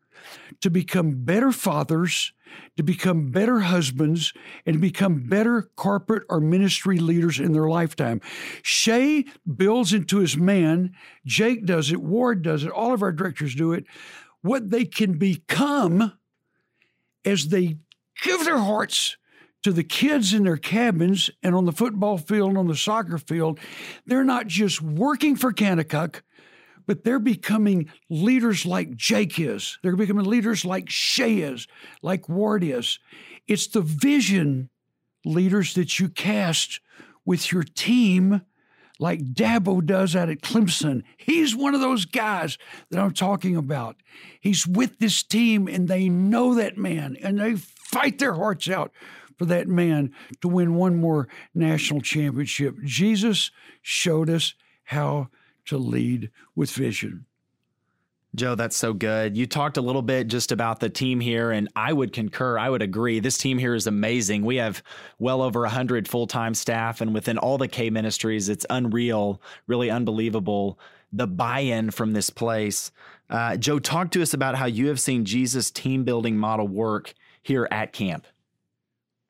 to 0.61 0.69
become 0.69 1.23
better 1.23 1.51
fathers, 1.51 2.33
to 2.75 2.83
become 2.83 3.29
better 3.29 3.59
husbands, 3.59 4.33
and 4.65 4.73
to 4.73 4.79
become 4.79 5.27
better 5.27 5.69
corporate 5.75 6.23
or 6.29 6.39
ministry 6.39 6.97
leaders 6.97 7.39
in 7.39 7.51
their 7.53 7.69
lifetime. 7.69 8.19
Shay 8.63 9.25
builds 9.55 9.93
into 9.93 10.17
his 10.17 10.35
man, 10.35 10.95
Jake 11.25 11.65
does 11.65 11.91
it, 11.91 12.01
Ward 12.01 12.41
does 12.41 12.63
it, 12.63 12.71
all 12.71 12.93
of 12.93 13.03
our 13.03 13.11
directors 13.11 13.53
do 13.53 13.73
it, 13.73 13.85
what 14.41 14.69
they 14.69 14.85
can 14.85 15.17
become 15.17 16.13
as 17.25 17.47
they 17.49 17.77
give 18.23 18.45
their 18.45 18.59
hearts 18.59 19.17
to 19.63 19.71
the 19.71 19.83
kids 19.83 20.33
in 20.33 20.43
their 20.43 20.57
cabins 20.57 21.29
and 21.43 21.53
on 21.53 21.65
the 21.65 21.71
football 21.71 22.17
field 22.17 22.49
and 22.49 22.57
on 22.57 22.67
the 22.67 22.75
soccer 22.75 23.17
field. 23.17 23.59
They're 24.05 24.23
not 24.23 24.47
just 24.47 24.81
working 24.81 25.35
for 25.35 25.51
Kanakuk, 25.51 26.21
but 26.85 27.03
they're 27.03 27.19
becoming 27.19 27.89
leaders 28.09 28.65
like 28.65 28.95
Jake 28.95 29.39
is. 29.39 29.77
They're 29.83 29.95
becoming 29.95 30.25
leaders 30.25 30.63
like 30.63 30.89
Shay 30.89 31.39
is, 31.39 31.67
like 32.01 32.29
Ward 32.29 32.63
is. 32.63 32.99
It's 33.47 33.67
the 33.67 33.81
vision 33.81 34.69
leaders 35.25 35.73
that 35.73 35.99
you 35.99 36.07
cast 36.09 36.79
with 37.25 37.51
your 37.51 37.63
team, 37.63 38.41
like 38.99 39.33
Dabo 39.33 39.85
does 39.85 40.15
out 40.15 40.29
at 40.29 40.41
Clemson. 40.41 41.03
He's 41.17 41.55
one 41.55 41.75
of 41.75 41.81
those 41.81 42.05
guys 42.05 42.57
that 42.89 42.99
I'm 42.99 43.13
talking 43.13 43.55
about. 43.55 43.97
He's 44.39 44.65
with 44.65 44.99
this 44.99 45.23
team 45.23 45.67
and 45.67 45.87
they 45.87 46.09
know 46.09 46.55
that 46.55 46.77
man 46.77 47.17
and 47.21 47.39
they 47.39 47.55
fight 47.55 48.19
their 48.19 48.33
hearts 48.33 48.69
out 48.69 48.91
for 49.37 49.45
that 49.45 49.67
man 49.67 50.11
to 50.41 50.47
win 50.47 50.75
one 50.75 50.99
more 50.99 51.27
national 51.53 52.01
championship. 52.01 52.75
Jesus 52.83 53.51
showed 53.81 54.29
us 54.29 54.55
how 54.85 55.29
to 55.65 55.77
lead 55.77 56.31
with 56.55 56.71
vision. 56.71 57.25
Joe, 58.35 58.55
that's 58.55 58.77
so 58.77 58.93
good. 58.93 59.35
You 59.35 59.47
talked 59.47 59.77
a 59.77 59.81
little 59.81 60.01
bit 60.01 60.27
just 60.27 60.51
about 60.51 60.79
the 60.79 60.89
team 60.89 61.19
here, 61.19 61.51
and 61.51 61.69
I 61.75 61.91
would 61.93 62.13
concur. 62.13 62.59
I 62.59 62.69
would 62.69 62.81
agree. 62.81 63.19
This 63.19 63.37
team 63.37 63.57
here 63.57 63.73
is 63.73 63.87
amazing. 63.87 64.43
We 64.43 64.57
have 64.57 64.83
well 65.17 65.41
over 65.41 65.61
100 65.61 66.07
full 66.07 66.27
time 66.27 66.53
staff, 66.53 67.01
and 67.01 67.13
within 67.13 67.37
all 67.37 67.57
the 67.57 67.67
K 67.67 67.89
ministries, 67.89 68.49
it's 68.49 68.65
unreal, 68.69 69.41
really 69.65 69.89
unbelievable 69.89 70.79
the 71.11 71.27
buy 71.27 71.59
in 71.59 71.91
from 71.91 72.13
this 72.13 72.29
place. 72.29 72.91
Uh, 73.29 73.57
Joe, 73.57 73.79
talk 73.79 74.11
to 74.11 74.21
us 74.21 74.33
about 74.33 74.55
how 74.55 74.65
you 74.65 74.87
have 74.87 74.99
seen 74.99 75.25
Jesus' 75.25 75.71
team 75.71 76.03
building 76.03 76.37
model 76.37 76.67
work 76.67 77.13
here 77.43 77.67
at 77.71 77.93
camp. 77.93 78.25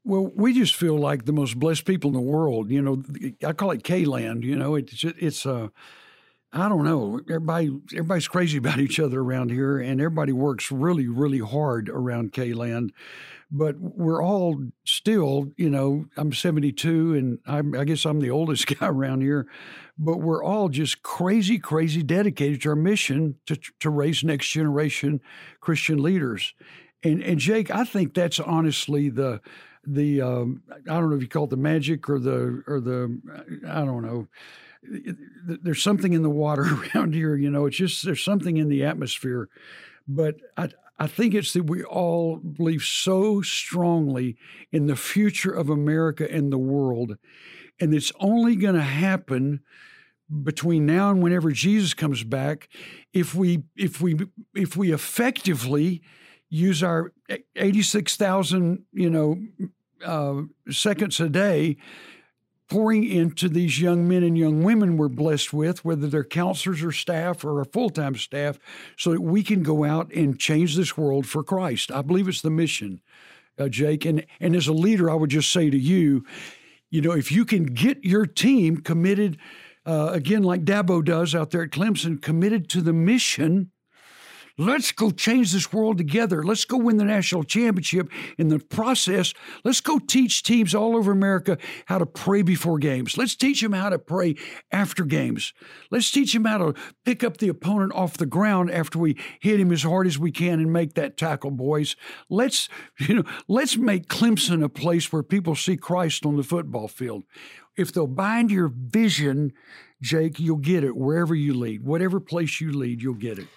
Well, 0.03 0.31
we 0.35 0.53
just 0.53 0.75
feel 0.75 0.97
like 0.97 1.25
the 1.25 1.33
most 1.33 1.59
blessed 1.59 1.85
people 1.85 2.09
in 2.09 2.13
the 2.13 2.21
world. 2.21 2.71
You 2.71 2.81
know, 2.81 3.03
I 3.45 3.53
call 3.53 3.71
it 3.71 3.83
K 3.83 4.05
land. 4.05 4.43
You 4.43 4.55
know, 4.55 4.75
it's 4.75 5.03
it's 5.03 5.45
uh, 5.45 5.67
I 6.57 6.69
don't 6.69 6.83
know. 6.85 7.19
Everybody 7.29 7.69
everybody's 7.93 8.27
crazy 8.27 8.57
about 8.57 8.79
each 8.79 8.99
other 8.99 9.21
around 9.21 9.51
here, 9.51 9.77
and 9.79 10.01
everybody 10.01 10.33
works 10.33 10.71
really 10.71 11.07
really 11.07 11.39
hard 11.39 11.89
around 11.89 12.33
K 12.33 12.53
land. 12.53 12.93
but 13.51 13.75
we're 13.79 14.23
all 14.23 14.61
still, 14.85 15.51
you 15.57 15.69
know, 15.69 16.05
I'm 16.17 16.33
72 16.33 17.15
and 17.15 17.39
I'm, 17.45 17.75
I 17.75 17.85
guess 17.85 18.05
I'm 18.05 18.19
the 18.19 18.31
oldest 18.39 18.67
guy 18.67 18.87
around 18.87 19.21
here, 19.21 19.47
but 19.97 20.17
we're 20.17 20.43
all 20.43 20.69
just 20.69 21.03
crazy, 21.03 21.57
crazy 21.59 22.03
dedicated 22.03 22.61
to 22.63 22.69
our 22.69 22.75
mission 22.75 23.35
to, 23.45 23.57
to 23.79 23.89
raise 23.89 24.23
next 24.23 24.49
generation 24.49 25.21
Christian 25.61 26.01
leaders. 26.01 26.53
And, 27.03 27.21
and 27.23 27.39
Jake, 27.39 27.71
I 27.71 27.85
think 27.85 28.13
that's 28.13 28.39
honestly 28.39 29.09
the, 29.09 29.41
the 29.85 30.21
um, 30.21 30.63
I 30.69 30.95
don't 30.99 31.09
know 31.09 31.15
if 31.15 31.21
you 31.21 31.29
call 31.29 31.45
it 31.45 31.51
the 31.51 31.57
magic 31.57 32.09
or 32.09 32.19
the 32.19 32.63
or 32.67 32.81
the 32.81 33.21
I 33.67 33.85
don't 33.85 34.03
know. 34.05 34.27
There's 34.83 35.83
something 35.83 36.13
in 36.13 36.23
the 36.23 36.29
water 36.29 36.63
around 36.95 37.13
here, 37.13 37.35
you 37.35 37.49
know. 37.49 37.65
It's 37.65 37.77
just 37.77 38.05
there's 38.05 38.23
something 38.23 38.57
in 38.57 38.69
the 38.69 38.83
atmosphere, 38.83 39.49
but 40.07 40.35
I 40.55 40.69
I 40.99 41.07
think 41.07 41.33
it's 41.33 41.53
that 41.53 41.63
we 41.63 41.83
all 41.83 42.37
believe 42.37 42.83
so 42.83 43.41
strongly 43.41 44.35
in 44.71 44.87
the 44.87 44.95
future 44.95 45.51
of 45.51 45.69
America 45.69 46.31
and 46.31 46.51
the 46.51 46.57
world, 46.57 47.17
and 47.79 47.93
it's 47.93 48.11
only 48.19 48.55
going 48.55 48.75
to 48.75 48.81
happen 48.81 49.61
between 50.43 50.85
now 50.85 51.09
and 51.09 51.23
whenever 51.23 51.51
Jesus 51.51 51.93
comes 51.93 52.23
back 52.23 52.67
if 53.13 53.33
we 53.33 53.63
if 53.75 54.01
we 54.01 54.17
if 54.53 54.75
we 54.75 54.91
effectively 54.91 56.01
use 56.49 56.83
our 56.83 57.13
86,000 57.55 58.85
you 58.91 59.09
know 59.09 59.37
uh, 60.05 60.41
seconds 60.69 61.19
a 61.19 61.29
day 61.29 61.77
pouring 62.69 63.03
into 63.03 63.47
these 63.47 63.79
young 63.79 64.07
men 64.07 64.23
and 64.23 64.37
young 64.37 64.63
women 64.63 64.97
we're 64.97 65.07
blessed 65.07 65.53
with, 65.53 65.85
whether 65.85 66.07
they're 66.07 66.23
counselors 66.23 66.83
or 66.83 66.91
staff 66.91 67.43
or 67.45 67.61
a 67.61 67.65
full 67.65 67.89
time 67.89 68.15
staff, 68.15 68.59
so 68.97 69.11
that 69.11 69.21
we 69.21 69.43
can 69.43 69.63
go 69.63 69.83
out 69.83 70.11
and 70.13 70.39
change 70.39 70.75
this 70.75 70.97
world 70.97 71.25
for 71.25 71.43
Christ. 71.43 71.91
I 71.91 72.01
believe 72.01 72.27
it's 72.27 72.41
the 72.41 72.49
mission, 72.49 73.01
uh, 73.57 73.69
Jake. 73.69 74.05
And, 74.05 74.25
and 74.39 74.55
as 74.55 74.67
a 74.67 74.73
leader, 74.73 75.09
I 75.09 75.15
would 75.15 75.29
just 75.29 75.51
say 75.51 75.69
to 75.69 75.77
you, 75.77 76.25
you 76.89 77.01
know, 77.01 77.11
if 77.11 77.31
you 77.31 77.45
can 77.45 77.65
get 77.65 78.03
your 78.03 78.25
team 78.25 78.77
committed, 78.77 79.37
uh, 79.85 80.09
again, 80.13 80.43
like 80.43 80.65
Dabo 80.65 81.03
does 81.03 81.33
out 81.33 81.51
there 81.51 81.63
at 81.63 81.71
Clemson, 81.71 82.21
committed 82.21 82.69
to 82.69 82.81
the 82.81 82.93
mission 82.93 83.71
Let's 84.59 84.91
go 84.91 85.11
change 85.11 85.51
this 85.51 85.71
world 85.71 85.99
together. 85.99 86.43
Let's 86.43 86.65
go 86.65 86.77
win 86.77 86.97
the 86.97 87.05
national 87.05 87.43
championship. 87.43 88.09
In 88.39 88.47
the 88.47 88.57
process, 88.57 89.35
let's 89.63 89.81
go 89.81 89.99
teach 89.99 90.41
teams 90.41 90.73
all 90.73 90.95
over 90.95 91.11
America 91.11 91.59
how 91.85 91.99
to 91.99 92.07
pray 92.07 92.41
before 92.41 92.79
games. 92.79 93.17
Let's 93.17 93.35
teach 93.35 93.61
them 93.61 93.73
how 93.73 93.89
to 93.89 93.99
pray 93.99 94.35
after 94.71 95.05
games. 95.05 95.53
Let's 95.91 96.09
teach 96.09 96.33
them 96.33 96.45
how 96.45 96.57
to 96.57 96.73
pick 97.05 97.23
up 97.23 97.37
the 97.37 97.49
opponent 97.49 97.91
off 97.93 98.17
the 98.17 98.25
ground 98.25 98.71
after 98.71 98.97
we 98.97 99.15
hit 99.39 99.59
him 99.59 99.71
as 99.71 99.83
hard 99.83 100.07
as 100.07 100.17
we 100.17 100.31
can 100.31 100.59
and 100.59 100.73
make 100.73 100.95
that 100.95 101.17
tackle, 101.17 101.51
boys. 101.51 101.95
Let's, 102.27 102.67
you 102.99 103.13
know, 103.13 103.23
let's 103.47 103.77
make 103.77 104.07
Clemson 104.07 104.63
a 104.63 104.69
place 104.69 105.13
where 105.13 105.21
people 105.21 105.55
see 105.55 105.77
Christ 105.77 106.25
on 106.25 106.35
the 106.35 106.43
football 106.43 106.87
field. 106.87 107.25
If 107.77 107.91
they'll 107.91 108.07
bind 108.07 108.49
your 108.49 108.69
vision, 108.73 109.53
Jake, 110.01 110.39
you'll 110.39 110.57
get 110.57 110.83
it 110.83 110.95
wherever 110.95 111.35
you 111.35 111.53
lead. 111.53 111.83
Whatever 111.83 112.19
place 112.19 112.59
you 112.59 112.71
lead, 112.71 113.03
you'll 113.03 113.13
get 113.13 113.37
it. 113.37 113.47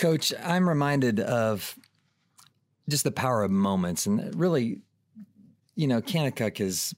Coach, 0.00 0.32
I'm 0.42 0.66
reminded 0.66 1.20
of 1.20 1.78
just 2.88 3.04
the 3.04 3.10
power 3.10 3.42
of 3.42 3.50
moments, 3.50 4.06
and 4.06 4.34
really, 4.34 4.80
you 5.76 5.86
know, 5.86 6.00
Kanakuk 6.00 6.56
has 6.56 6.94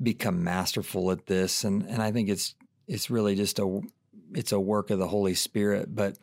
become 0.00 0.44
masterful 0.44 1.10
at 1.10 1.26
this, 1.26 1.64
and 1.64 1.82
and 1.82 2.00
I 2.00 2.12
think 2.12 2.28
it's 2.28 2.54
it's 2.86 3.10
really 3.10 3.34
just 3.34 3.58
a 3.58 3.80
it's 4.34 4.52
a 4.52 4.60
work 4.60 4.90
of 4.90 5.00
the 5.00 5.08
Holy 5.08 5.34
Spirit. 5.34 5.96
But 5.96 6.16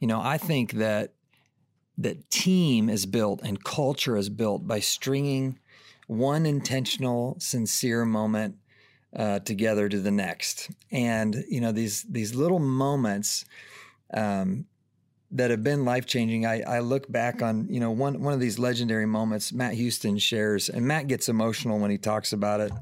you 0.00 0.08
know, 0.08 0.20
I 0.20 0.36
think 0.36 0.72
that 0.72 1.12
that 1.98 2.28
team 2.28 2.88
is 2.88 3.06
built 3.06 3.40
and 3.44 3.62
culture 3.62 4.16
is 4.16 4.28
built 4.28 4.66
by 4.66 4.80
stringing 4.80 5.60
one 6.08 6.44
intentional, 6.44 7.36
sincere 7.38 8.04
moment 8.04 8.56
uh, 9.14 9.38
together 9.38 9.88
to 9.88 10.00
the 10.00 10.10
next, 10.10 10.72
and 10.90 11.44
you 11.48 11.60
know 11.60 11.70
these 11.70 12.02
these 12.02 12.34
little 12.34 12.58
moments. 12.58 13.44
Um, 14.12 14.66
that 15.34 15.50
have 15.50 15.62
been 15.62 15.84
life 15.84 16.06
changing. 16.06 16.46
I, 16.46 16.62
I 16.62 16.78
look 16.78 17.10
back 17.10 17.42
on 17.42 17.66
you 17.68 17.80
know 17.80 17.90
one 17.90 18.22
one 18.22 18.32
of 18.32 18.40
these 18.40 18.58
legendary 18.58 19.06
moments. 19.06 19.52
Matt 19.52 19.74
Houston 19.74 20.18
shares, 20.18 20.68
and 20.68 20.86
Matt 20.86 21.08
gets 21.08 21.28
emotional 21.28 21.78
when 21.78 21.90
he 21.90 21.98
talks 21.98 22.32
about 22.32 22.60
it. 22.60 22.72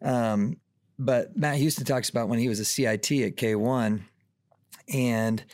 Um, 0.00 0.56
but 0.98 1.36
Matt 1.36 1.56
Houston 1.56 1.84
talks 1.84 2.08
about 2.08 2.28
when 2.28 2.38
he 2.38 2.48
was 2.48 2.60
a 2.60 2.64
CIT 2.64 3.10
at 3.10 3.36
K1, 3.36 4.02
and 4.92 5.44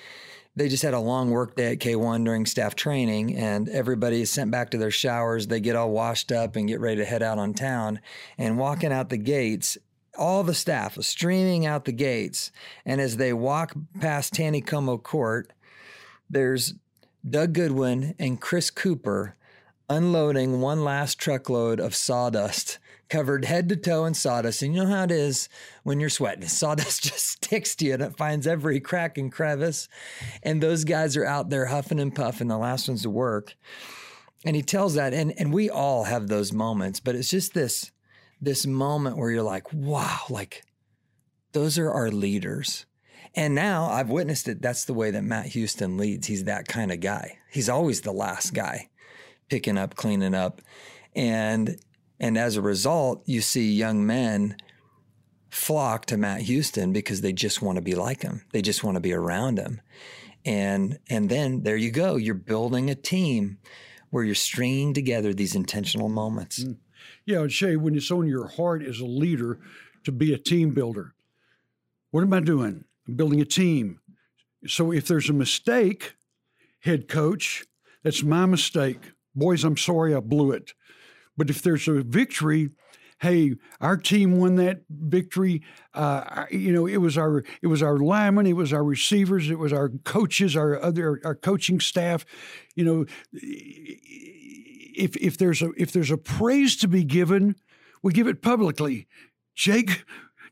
they 0.54 0.68
just 0.68 0.82
had 0.82 0.94
a 0.94 0.98
long 0.98 1.30
work 1.30 1.56
day 1.56 1.72
at 1.72 1.78
K1 1.78 2.24
during 2.24 2.44
staff 2.44 2.74
training, 2.74 3.36
and 3.36 3.68
everybody 3.68 4.20
is 4.20 4.30
sent 4.30 4.50
back 4.50 4.70
to 4.70 4.78
their 4.78 4.90
showers. 4.90 5.46
They 5.46 5.60
get 5.60 5.76
all 5.76 5.90
washed 5.90 6.32
up 6.32 6.56
and 6.56 6.68
get 6.68 6.80
ready 6.80 6.96
to 6.96 7.04
head 7.04 7.22
out 7.22 7.38
on 7.38 7.54
town. 7.54 8.00
And 8.36 8.58
walking 8.58 8.92
out 8.92 9.08
the 9.08 9.16
gates, 9.16 9.78
all 10.18 10.42
the 10.42 10.54
staff 10.54 11.00
streaming 11.02 11.64
out 11.64 11.84
the 11.84 11.92
gates. 11.92 12.50
And 12.84 13.00
as 13.00 13.16
they 13.16 13.32
walk 13.32 13.74
past 14.00 14.34
Taneycomo 14.34 15.02
Court, 15.02 15.52
there's 16.30 16.74
Doug 17.28 17.52
Goodwin 17.52 18.14
and 18.18 18.40
Chris 18.40 18.70
Cooper 18.70 19.36
unloading 19.88 20.60
one 20.60 20.84
last 20.84 21.18
truckload 21.18 21.80
of 21.80 21.94
sawdust 21.94 22.78
covered 23.08 23.44
head 23.44 23.68
to 23.68 23.76
toe 23.76 24.04
in 24.04 24.14
sawdust. 24.14 24.62
And 24.62 24.74
you 24.74 24.84
know 24.84 24.90
how 24.90 25.04
it 25.04 25.10
is 25.10 25.48
when 25.82 26.00
you're 26.00 26.10
sweating. 26.10 26.42
Sawdust 26.48 27.04
just 27.04 27.26
sticks 27.26 27.74
to 27.76 27.86
you 27.86 27.94
and 27.94 28.02
it 28.02 28.16
finds 28.16 28.46
every 28.46 28.80
crack 28.80 29.18
and 29.18 29.32
crevice. 29.32 29.88
And 30.42 30.62
those 30.62 30.84
guys 30.84 31.16
are 31.16 31.24
out 31.24 31.50
there 31.50 31.66
huffing 31.66 32.00
and 32.00 32.14
puffing, 32.14 32.48
the 32.48 32.58
last 32.58 32.88
ones 32.88 33.02
to 33.02 33.10
work. 33.10 33.54
And 34.44 34.54
he 34.54 34.62
tells 34.62 34.94
that, 34.94 35.12
and, 35.14 35.32
and 35.38 35.52
we 35.52 35.68
all 35.68 36.04
have 36.04 36.28
those 36.28 36.52
moments, 36.52 37.00
but 37.00 37.14
it's 37.14 37.30
just 37.30 37.54
this 37.54 37.90
this 38.40 38.64
moment 38.64 39.16
where 39.16 39.32
you're 39.32 39.42
like, 39.42 39.72
wow, 39.72 40.20
like 40.30 40.62
those 41.52 41.76
are 41.76 41.90
our 41.90 42.08
leaders. 42.08 42.86
And 43.38 43.54
now 43.54 43.84
I've 43.84 44.10
witnessed 44.10 44.48
it. 44.48 44.60
That's 44.60 44.84
the 44.84 44.92
way 44.92 45.12
that 45.12 45.22
Matt 45.22 45.46
Houston 45.46 45.96
leads. 45.96 46.26
He's 46.26 46.42
that 46.44 46.66
kind 46.66 46.90
of 46.90 46.98
guy. 46.98 47.38
He's 47.48 47.68
always 47.68 48.00
the 48.00 48.10
last 48.10 48.52
guy 48.52 48.88
picking 49.48 49.78
up, 49.78 49.94
cleaning 49.94 50.34
up. 50.34 50.60
And 51.14 51.78
and 52.18 52.36
as 52.36 52.56
a 52.56 52.62
result, 52.62 53.22
you 53.26 53.40
see 53.40 53.70
young 53.70 54.04
men 54.04 54.56
flock 55.50 56.06
to 56.06 56.16
Matt 56.16 56.40
Houston 56.42 56.92
because 56.92 57.20
they 57.20 57.32
just 57.32 57.62
want 57.62 57.76
to 57.76 57.80
be 57.80 57.94
like 57.94 58.22
him. 58.22 58.44
They 58.50 58.60
just 58.60 58.82
want 58.82 58.96
to 58.96 59.00
be 59.00 59.12
around 59.12 59.60
him. 59.60 59.82
And 60.44 60.98
and 61.08 61.28
then 61.28 61.62
there 61.62 61.76
you 61.76 61.92
go. 61.92 62.16
You're 62.16 62.34
building 62.34 62.90
a 62.90 62.96
team 62.96 63.58
where 64.10 64.24
you're 64.24 64.34
stringing 64.34 64.94
together 64.94 65.32
these 65.32 65.54
intentional 65.54 66.08
moments. 66.08 66.64
Mm. 66.64 66.78
Yeah, 67.24 67.46
Shay, 67.46 67.76
when 67.76 67.94
it's 67.94 68.10
on 68.10 68.26
your 68.26 68.48
heart 68.48 68.82
as 68.82 68.98
a 68.98 69.06
leader 69.06 69.60
to 70.02 70.10
be 70.10 70.34
a 70.34 70.38
team 70.38 70.74
builder, 70.74 71.14
what 72.10 72.22
am 72.22 72.32
I 72.32 72.40
doing? 72.40 72.84
Building 73.14 73.40
a 73.40 73.44
team. 73.44 74.00
So 74.66 74.92
if 74.92 75.06
there's 75.06 75.30
a 75.30 75.34
mistake, 75.34 76.14
head 76.80 77.08
coach, 77.08 77.64
that's 78.02 78.22
my 78.22 78.46
mistake. 78.46 79.12
Boys, 79.34 79.64
I'm 79.64 79.76
sorry 79.76 80.14
I 80.14 80.20
blew 80.20 80.52
it. 80.52 80.72
But 81.36 81.50
if 81.50 81.62
there's 81.62 81.86
a 81.88 82.02
victory, 82.02 82.70
hey, 83.20 83.54
our 83.80 83.96
team 83.96 84.38
won 84.38 84.56
that 84.56 84.82
victory. 84.90 85.62
Uh, 85.94 86.46
you 86.50 86.72
know, 86.72 86.86
it 86.86 86.98
was 86.98 87.16
our 87.16 87.44
it 87.62 87.66
was 87.68 87.82
our 87.82 87.98
linemen, 87.98 88.46
it 88.46 88.54
was 88.54 88.72
our 88.72 88.84
receivers, 88.84 89.50
it 89.50 89.58
was 89.58 89.72
our 89.72 89.88
coaches, 90.04 90.56
our 90.56 90.80
other 90.82 91.20
our 91.24 91.34
coaching 91.34 91.80
staff. 91.80 92.24
You 92.74 92.84
know, 92.84 93.06
if 94.98 95.16
if 95.16 95.38
there's 95.38 95.62
a 95.62 95.70
if 95.76 95.92
there's 95.92 96.10
a 96.10 96.18
praise 96.18 96.76
to 96.78 96.88
be 96.88 97.04
given, 97.04 97.56
we 98.02 98.12
give 98.12 98.26
it 98.26 98.42
publicly. 98.42 99.06
Jake, 99.54 100.04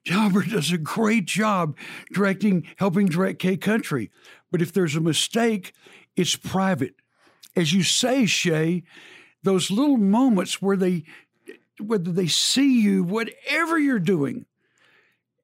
Talbert 0.07 0.49
does 0.49 0.73
a 0.73 0.79
great 0.79 1.27
job 1.27 1.77
directing, 2.13 2.67
helping 2.77 3.07
direct 3.07 3.39
K 3.41 3.57
Country. 3.57 4.11
But 4.51 4.63
if 4.63 4.73
there's 4.73 4.97
a 4.97 5.01
mistake, 5.01 5.73
it's 6.15 6.37
private. 6.37 6.95
As 7.55 7.73
you 7.73 7.83
say, 7.83 8.27
Shay, 8.27 8.85
those 9.43 9.71
little 9.71 9.97
moments 9.97 10.63
where 10.63 10.77
they, 10.77 11.05
whether 11.81 12.13
they 12.13 12.29
see 12.29 12.81
you, 12.81 13.03
whatever 13.03 13.79
you're 13.79 13.99
doing, 13.99 14.47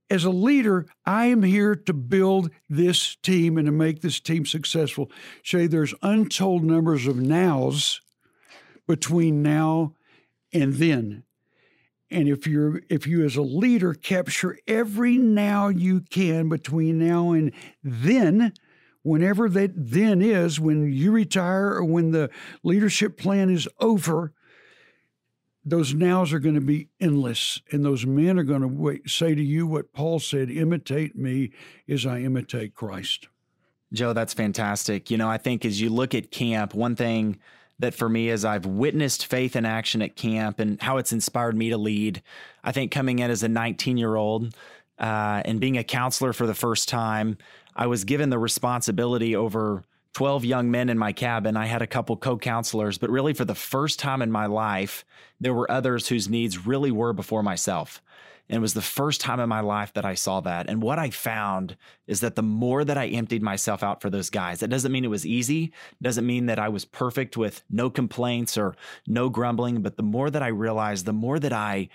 as 0.09 0.25
a 0.25 0.31
leader, 0.31 0.87
I 1.07 1.27
am 1.27 1.43
here 1.43 1.75
to 1.75 1.93
build 1.95 2.51
this 2.69 3.17
team 3.17 3.57
and 3.57 3.65
to 3.65 3.73
make 3.73 4.03
this 4.03 4.21
team 4.21 4.45
successful. 4.45 5.11
Shay, 5.43 5.67
there's 5.67 5.95
untold 6.03 6.65
numbers 6.65 7.07
of 7.07 7.17
nows 7.17 8.03
between 8.87 9.43
now 9.43 9.95
and 10.53 10.75
then. 10.75 11.25
And 12.13 12.29
if 12.29 12.47
you're 12.47 12.83
if 12.89 13.07
you 13.07 13.25
as 13.25 13.37
a 13.37 13.43
leader 13.43 13.95
capture 13.95 14.59
every 14.67 15.17
now 15.17 15.69
you 15.69 16.01
can 16.01 16.49
between 16.49 16.99
now 16.99 17.33
and 17.33 17.53
then, 17.83 18.53
whenever 19.03 19.49
that 19.49 19.73
then 19.75 20.23
is, 20.23 20.61
when 20.61 20.93
you 20.93 21.13
retire 21.13 21.75
or 21.75 21.85
when 21.85 22.11
the 22.11 22.31
leadership 22.63 23.17
plan 23.19 23.51
is 23.51 23.69
over, 23.81 24.33
those 25.65 25.95
nows 25.95 26.33
are 26.33 26.39
going 26.39 26.55
to 26.55 26.61
be 26.61 26.89
endless. 27.01 27.61
And 27.71 27.85
those 27.85 28.05
men 28.05 28.39
are 28.39 28.45
going 28.45 28.63
to 28.63 28.69
wait, 28.69 29.09
say 29.09 29.35
to 29.35 29.43
you 29.43 29.67
what 29.67 29.93
Paul 29.93 30.19
said 30.19 30.51
imitate 30.51 31.17
me 31.17 31.53
as 31.89 32.05
I 32.05 32.21
imitate 32.21 32.75
Christ. 32.75 33.29
Joe, 33.93 34.13
that's 34.13 34.35
fantastic. 34.35 35.11
You 35.11 35.19
know, 35.19 35.29
I 35.29 35.39
think 35.39 35.65
as 35.65 35.81
you 35.81 35.91
look 35.91 36.15
at 36.15 36.31
camp, 36.31 36.75
one 36.75 36.97
thing 36.97 37.39
that 37.83 37.95
for 37.95 38.09
me, 38.09 38.31
as 38.31 38.45
I've 38.45 38.65
witnessed 38.65 39.27
faith 39.27 39.55
in 39.55 39.67
action 39.67 40.03
at 40.03 40.17
camp 40.17 40.59
and 40.59 40.81
how 40.81 40.97
it's 40.97 41.13
inspired 41.13 41.57
me 41.57 41.71
to 41.71 41.77
lead, 41.77 42.23
I 42.65 42.73
think 42.73 42.91
coming 42.91 43.19
in 43.19 43.31
as 43.31 43.43
a 43.43 43.49
19 43.49 43.97
year 43.99 44.17
old 44.17 44.55
uh, 44.99 45.43
and 45.45 45.61
being 45.61 45.77
a 45.77 45.85
counselor 45.85 46.33
for 46.33 46.47
the 46.47 46.55
first 46.55 46.89
time, 46.89 47.37
I 47.77 47.87
was 47.87 48.05
given 48.05 48.31
the 48.31 48.39
responsibility 48.39 49.37
over 49.37 49.83
12 50.15 50.45
young 50.45 50.71
men 50.71 50.89
in 50.89 50.99
my 50.99 51.13
cabin. 51.13 51.57
I 51.57 51.67
had 51.67 51.83
a 51.83 51.87
couple 51.87 52.17
co 52.17 52.37
counselors, 52.39 52.99
but 52.99 53.11
really 53.11 53.35
for 53.35 53.45
the 53.45 53.55
first 53.55 53.99
time 53.99 54.23
in 54.23 54.31
my 54.31 54.47
life, 54.47 55.05
there 55.41 55.55
were 55.55 55.71
others 55.71 56.09
whose 56.09 56.29
needs 56.29 56.67
really 56.67 56.91
were 56.91 57.13
before 57.13 57.43
myself. 57.43 58.03
And 58.49 58.59
it 58.59 58.61
was 58.61 58.75
the 58.75 58.83
first 58.83 59.21
time 59.21 59.41
in 59.41 59.49
my 59.49 59.61
life 59.61 59.95
that 59.95 60.05
I 60.05 60.15
saw 60.15 60.41
that. 60.41 60.69
And 60.69 60.83
what 60.83 60.99
I 60.99 61.11
found 61.11 61.77
is 62.07 62.21
that 62.21 62.35
the 62.35 62.43
more 62.43 62.85
that 62.85 62.99
I 62.99 63.07
emptied 63.07 63.43
myself 63.43 63.83
out 63.83 64.03
for 64.03 64.11
those 64.11 64.31
guys, 64.31 64.61
that 64.61 64.69
doesn't 64.69 64.93
mean 64.93 65.05
it 65.05 65.09
was 65.09 65.25
easy, 65.25 65.73
doesn't 66.03 66.27
mean 66.27 66.47
that 66.47 66.59
I 66.59 66.69
was 66.69 66.85
perfect 66.85 67.37
with 67.37 67.63
no 67.71 67.89
complaints 67.89 68.59
or 68.59 68.75
no 69.07 69.29
grumbling, 69.29 69.81
but 69.81 69.97
the 69.97 70.03
more 70.03 70.29
that 70.29 70.43
I 70.43 70.49
realized, 70.49 71.07
the 71.07 71.13
more 71.13 71.39
that 71.39 71.53
I 71.53 71.89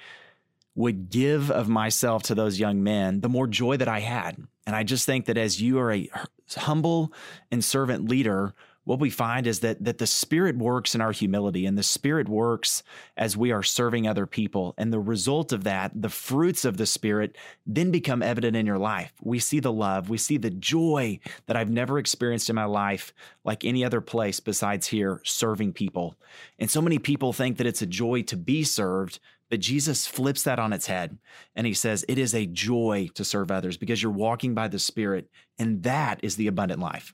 would 0.74 1.10
give 1.10 1.50
of 1.52 1.68
myself 1.68 2.24
to 2.24 2.36
those 2.36 2.60
young 2.60 2.84
men, 2.84 3.22
the 3.22 3.30
more 3.30 3.48
joy 3.48 3.78
that 3.78 3.88
I 3.88 4.00
had. 4.00 4.38
And 4.66 4.76
I 4.76 4.84
just 4.84 5.06
think 5.06 5.26
that 5.26 5.38
as 5.38 5.62
you 5.62 5.80
are 5.80 5.92
a 5.92 6.10
humble 6.56 7.12
and 7.52 7.64
servant 7.64 8.08
leader, 8.08 8.54
what 8.88 9.02
we 9.02 9.10
find 9.10 9.46
is 9.46 9.60
that 9.60 9.84
that 9.84 9.98
the 9.98 10.08
spirit 10.08 10.58
works 10.58 10.96
in 10.96 11.02
our 11.02 11.12
humility 11.12 11.66
and 11.66 11.78
the 11.78 11.84
spirit 11.84 12.30
works 12.30 12.84
as 13.18 13.36
we 13.36 13.52
are 13.52 13.62
serving 13.62 14.08
other 14.08 14.26
people. 14.26 14.74
And 14.78 14.94
the 14.94 15.00
result 15.00 15.52
of 15.52 15.66
that 15.66 15.92
the 15.94 16.08
fruits 16.08 16.64
of 16.64 16.78
the 16.78 16.86
spirit 16.86 17.38
then 17.66 17.92
become 17.92 18.24
evident 18.24 18.56
in 18.56 18.66
your 18.66 18.78
life. 18.78 19.12
We 19.22 19.40
see 19.40 19.60
the 19.60 19.74
love 19.74 20.10
we 20.10 20.18
see 20.18 20.38
the 20.38 20.50
joy 20.50 21.20
that 21.48 21.58
I've 21.58 21.70
never 21.70 22.00
experienced 22.00 22.50
in 22.50 22.56
my 22.56 22.64
life 22.64 23.14
like 23.44 23.66
any 23.66 23.84
other 23.84 24.00
place 24.00 24.40
besides 24.40 24.88
here 24.88 25.22
serving 25.26 25.74
people. 25.74 26.16
And 26.58 26.72
so 26.72 26.82
many 26.82 26.98
people 26.98 27.34
think 27.34 27.58
that 27.58 27.68
it's 27.68 27.82
a 27.82 27.88
joy 27.88 28.22
to 28.24 28.38
be 28.38 28.64
served 28.64 29.20
but 29.50 29.60
Jesus 29.62 30.08
flips 30.08 30.44
that 30.44 30.60
on 30.60 30.74
its 30.74 30.88
head 30.88 31.18
and 31.56 31.68
he 31.68 31.74
says, 31.74 32.06
It 32.08 32.18
is 32.18 32.34
a 32.34 32.46
joy 32.46 33.10
to 33.16 33.24
serve 33.24 33.52
others 33.52 33.78
because 33.78 34.02
you're 34.02 34.12
walking 34.12 34.54
by 34.54 34.68
the 34.68 34.80
Spirit, 34.80 35.30
and 35.58 35.84
that 35.84 36.20
is 36.22 36.36
the 36.36 36.48
abundant 36.48 36.82
life. 36.82 37.14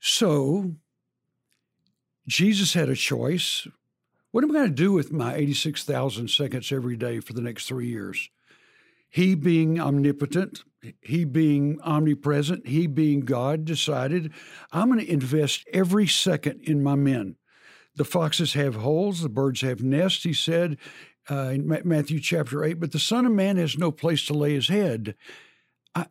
So 0.00 0.76
Jesus 2.26 2.72
had 2.72 2.88
a 2.88 2.96
choice. 2.96 3.68
What 4.30 4.44
am 4.44 4.50
I 4.50 4.54
going 4.54 4.68
to 4.68 4.74
do 4.74 4.92
with 4.92 5.12
my 5.12 5.34
86,000 5.34 6.28
seconds 6.28 6.72
every 6.72 6.96
day 6.96 7.20
for 7.20 7.34
the 7.34 7.42
next 7.42 7.66
three 7.66 7.88
years? 7.88 8.30
He 9.08 9.34
being 9.34 9.80
omnipotent, 9.80 10.62
he 11.00 11.24
being 11.24 11.80
omnipresent, 11.82 12.66
he 12.66 12.86
being 12.86 13.20
God, 13.20 13.64
decided 13.64 14.32
I'm 14.72 14.88
going 14.88 15.04
to 15.04 15.12
invest 15.12 15.66
every 15.72 16.06
second 16.06 16.60
in 16.62 16.82
my 16.82 16.94
men. 16.94 17.36
The 17.96 18.04
foxes 18.04 18.52
have 18.52 18.76
holes, 18.76 19.20
the 19.20 19.28
birds 19.28 19.62
have 19.62 19.82
nests, 19.82 20.22
he 20.22 20.32
said 20.32 20.78
uh, 21.28 21.50
in 21.54 21.66
Matthew 21.84 22.20
chapter 22.20 22.64
8, 22.64 22.74
but 22.74 22.92
the 22.92 23.00
Son 23.00 23.26
of 23.26 23.32
Man 23.32 23.56
has 23.56 23.76
no 23.76 23.90
place 23.90 24.24
to 24.26 24.34
lay 24.34 24.54
his 24.54 24.68
head. 24.68 25.16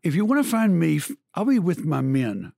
if 0.03 0.13
you 0.13 0.25
want 0.25 0.43
to 0.43 0.49
find 0.49 0.77
me, 0.77 0.99
I'll 1.33 1.45
be 1.45 1.57
with 1.57 1.85
my 1.85 2.01
men. 2.01 2.51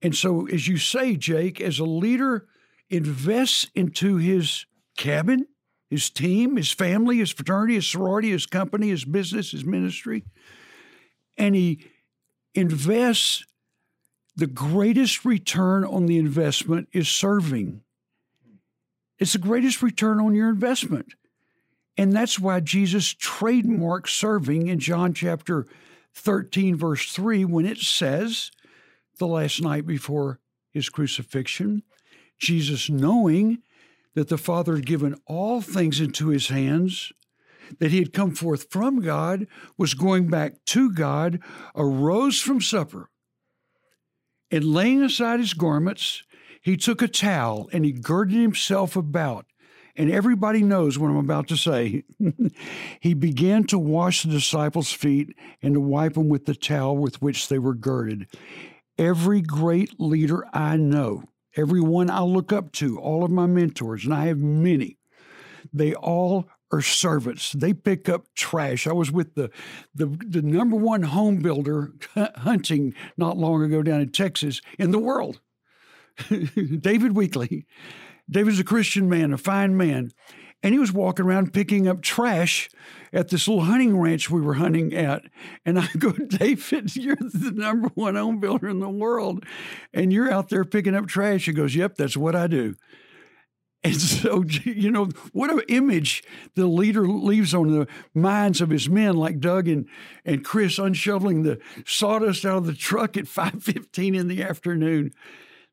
And 0.00 0.14
so, 0.14 0.46
as 0.46 0.68
you 0.68 0.76
say, 0.76 1.16
Jake, 1.16 1.60
as 1.60 1.78
a 1.78 1.84
leader 1.84 2.46
invests 2.88 3.68
into 3.74 4.16
his 4.16 4.64
cabin, 4.96 5.46
his 5.90 6.10
team, 6.10 6.56
his 6.56 6.70
family, 6.70 7.18
his 7.18 7.32
fraternity, 7.32 7.74
his 7.74 7.90
sorority, 7.90 8.30
his 8.30 8.46
company, 8.46 8.88
his 8.88 9.04
business, 9.04 9.50
his 9.50 9.64
ministry, 9.64 10.24
and 11.36 11.54
he 11.54 11.84
invests 12.54 13.44
the 14.36 14.46
greatest 14.46 15.24
return 15.24 15.84
on 15.84 16.06
the 16.06 16.18
investment 16.18 16.88
is 16.92 17.08
serving. 17.08 17.82
It's 19.18 19.32
the 19.32 19.38
greatest 19.38 19.82
return 19.82 20.20
on 20.20 20.34
your 20.34 20.48
investment. 20.48 21.14
And 21.96 22.12
that's 22.12 22.38
why 22.38 22.60
Jesus 22.60 23.14
trademarked 23.14 24.08
serving 24.08 24.68
in 24.68 24.78
John 24.78 25.12
chapter 25.12 25.66
13, 26.14 26.76
verse 26.76 27.12
3, 27.12 27.44
when 27.44 27.66
it 27.66 27.78
says, 27.78 28.52
the 29.18 29.26
last 29.26 29.62
night 29.62 29.86
before 29.86 30.40
his 30.70 30.88
crucifixion, 30.88 31.82
Jesus, 32.38 32.88
knowing 32.88 33.62
that 34.14 34.28
the 34.28 34.38
Father 34.38 34.76
had 34.76 34.86
given 34.86 35.16
all 35.26 35.60
things 35.60 36.00
into 36.00 36.28
his 36.28 36.48
hands, 36.48 37.12
that 37.78 37.90
he 37.90 37.98
had 37.98 38.12
come 38.12 38.34
forth 38.34 38.70
from 38.70 39.00
God, 39.00 39.46
was 39.76 39.94
going 39.94 40.28
back 40.28 40.64
to 40.66 40.90
God, 40.90 41.40
arose 41.74 42.40
from 42.40 42.60
supper, 42.60 43.10
and 44.50 44.64
laying 44.64 45.02
aside 45.02 45.40
his 45.40 45.54
garments, 45.54 46.22
he 46.62 46.76
took 46.76 47.02
a 47.02 47.08
towel 47.08 47.68
and 47.72 47.84
he 47.84 47.92
girded 47.92 48.40
himself 48.40 48.96
about. 48.96 49.46
And 49.96 50.10
everybody 50.10 50.62
knows 50.62 50.96
what 50.96 51.08
I'm 51.08 51.16
about 51.16 51.48
to 51.48 51.56
say. 51.56 52.04
he 53.00 53.14
began 53.14 53.64
to 53.64 53.78
wash 53.78 54.22
the 54.22 54.30
disciples' 54.30 54.92
feet 54.92 55.36
and 55.60 55.74
to 55.74 55.80
wipe 55.80 56.14
them 56.14 56.28
with 56.28 56.46
the 56.46 56.54
towel 56.54 56.96
with 56.96 57.20
which 57.20 57.48
they 57.48 57.58
were 57.58 57.74
girded. 57.74 58.28
Every 58.98 59.40
great 59.40 60.00
leader 60.00 60.44
I 60.52 60.76
know, 60.76 61.24
everyone 61.56 62.10
I 62.10 62.20
look 62.22 62.52
up 62.52 62.72
to, 62.72 62.98
all 62.98 63.24
of 63.24 63.30
my 63.30 63.46
mentors, 63.46 64.04
and 64.04 64.12
I 64.12 64.26
have 64.26 64.38
many, 64.38 64.98
they 65.72 65.94
all 65.94 66.48
are 66.72 66.82
servants. 66.82 67.52
They 67.52 67.72
pick 67.72 68.08
up 68.08 68.26
trash. 68.34 68.86
I 68.86 68.92
was 68.92 69.10
with 69.10 69.34
the 69.34 69.50
the, 69.94 70.06
the 70.06 70.42
number 70.42 70.76
one 70.76 71.02
home 71.02 71.38
builder 71.38 71.92
hunting 72.36 72.94
not 73.16 73.36
long 73.36 73.62
ago 73.62 73.82
down 73.82 74.00
in 74.00 74.10
Texas 74.10 74.60
in 74.78 74.90
the 74.90 74.98
world, 74.98 75.40
David 76.28 77.14
Weekley. 77.14 77.64
David's 78.30 78.60
a 78.60 78.64
Christian 78.64 79.08
man, 79.08 79.32
a 79.32 79.38
fine 79.38 79.76
man, 79.76 80.10
and 80.62 80.72
he 80.72 80.78
was 80.78 80.92
walking 80.92 81.24
around 81.24 81.52
picking 81.52 81.86
up 81.86 82.02
trash 82.02 82.68
at 83.12 83.28
this 83.28 83.46
little 83.46 83.64
hunting 83.64 83.98
ranch 83.98 84.28
we 84.28 84.40
were 84.40 84.54
hunting 84.54 84.92
at. 84.92 85.22
And 85.64 85.78
I 85.78 85.88
go, 85.98 86.12
David, 86.28 86.94
you're 86.96 87.16
the 87.16 87.52
number 87.54 87.88
one 87.94 88.16
home 88.16 88.40
builder 88.40 88.68
in 88.68 88.80
the 88.80 88.88
world, 88.88 89.44
and 89.94 90.12
you're 90.12 90.30
out 90.30 90.48
there 90.48 90.64
picking 90.64 90.94
up 90.94 91.06
trash. 91.06 91.46
He 91.46 91.52
goes, 91.52 91.74
Yep, 91.74 91.96
that's 91.96 92.16
what 92.16 92.34
I 92.34 92.46
do. 92.46 92.74
And 93.84 93.96
so, 94.00 94.44
you 94.64 94.90
know, 94.90 95.08
what 95.32 95.50
an 95.50 95.62
image 95.68 96.22
the 96.54 96.66
leader 96.66 97.06
leaves 97.06 97.54
on 97.54 97.70
the 97.70 97.86
minds 98.14 98.60
of 98.60 98.70
his 98.70 98.88
men, 98.88 99.16
like 99.16 99.40
Doug 99.40 99.68
and, 99.68 99.86
and 100.24 100.44
Chris 100.44 100.78
unshoveling 100.78 101.44
the 101.44 101.58
sawdust 101.86 102.44
out 102.44 102.58
of 102.58 102.66
the 102.66 102.74
truck 102.74 103.16
at 103.16 103.24
5.15 103.26 104.18
in 104.18 104.28
the 104.28 104.42
afternoon. 104.42 105.12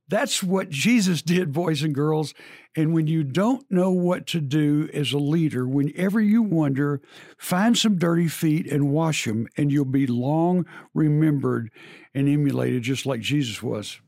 That's 0.07 0.43
what 0.43 0.69
Jesus 0.69 1.23
did, 1.23 1.51
boys 1.51 1.81
and 1.81 1.95
girls. 1.95 2.33
And 2.75 2.93
when 2.93 3.07
you 3.07 3.23
don't 3.23 3.65
know 3.71 3.91
what 3.91 4.27
to 4.27 4.41
do 4.41 4.87
as 4.93 5.13
a 5.13 5.17
leader, 5.17 5.67
whenever 5.67 6.21
you 6.21 6.43
wonder, 6.43 7.01
find 7.37 7.75
some 7.75 7.97
dirty 7.97 8.27
feet 8.27 8.71
and 8.71 8.91
wash 8.91 9.25
them, 9.25 9.47
and 9.57 9.71
you'll 9.71 9.85
be 9.85 10.05
long 10.05 10.65
remembered 10.93 11.71
and 12.13 12.29
emulated 12.29 12.83
just 12.83 13.05
like 13.05 13.21
Jesus 13.21 13.63
was. 13.63 13.99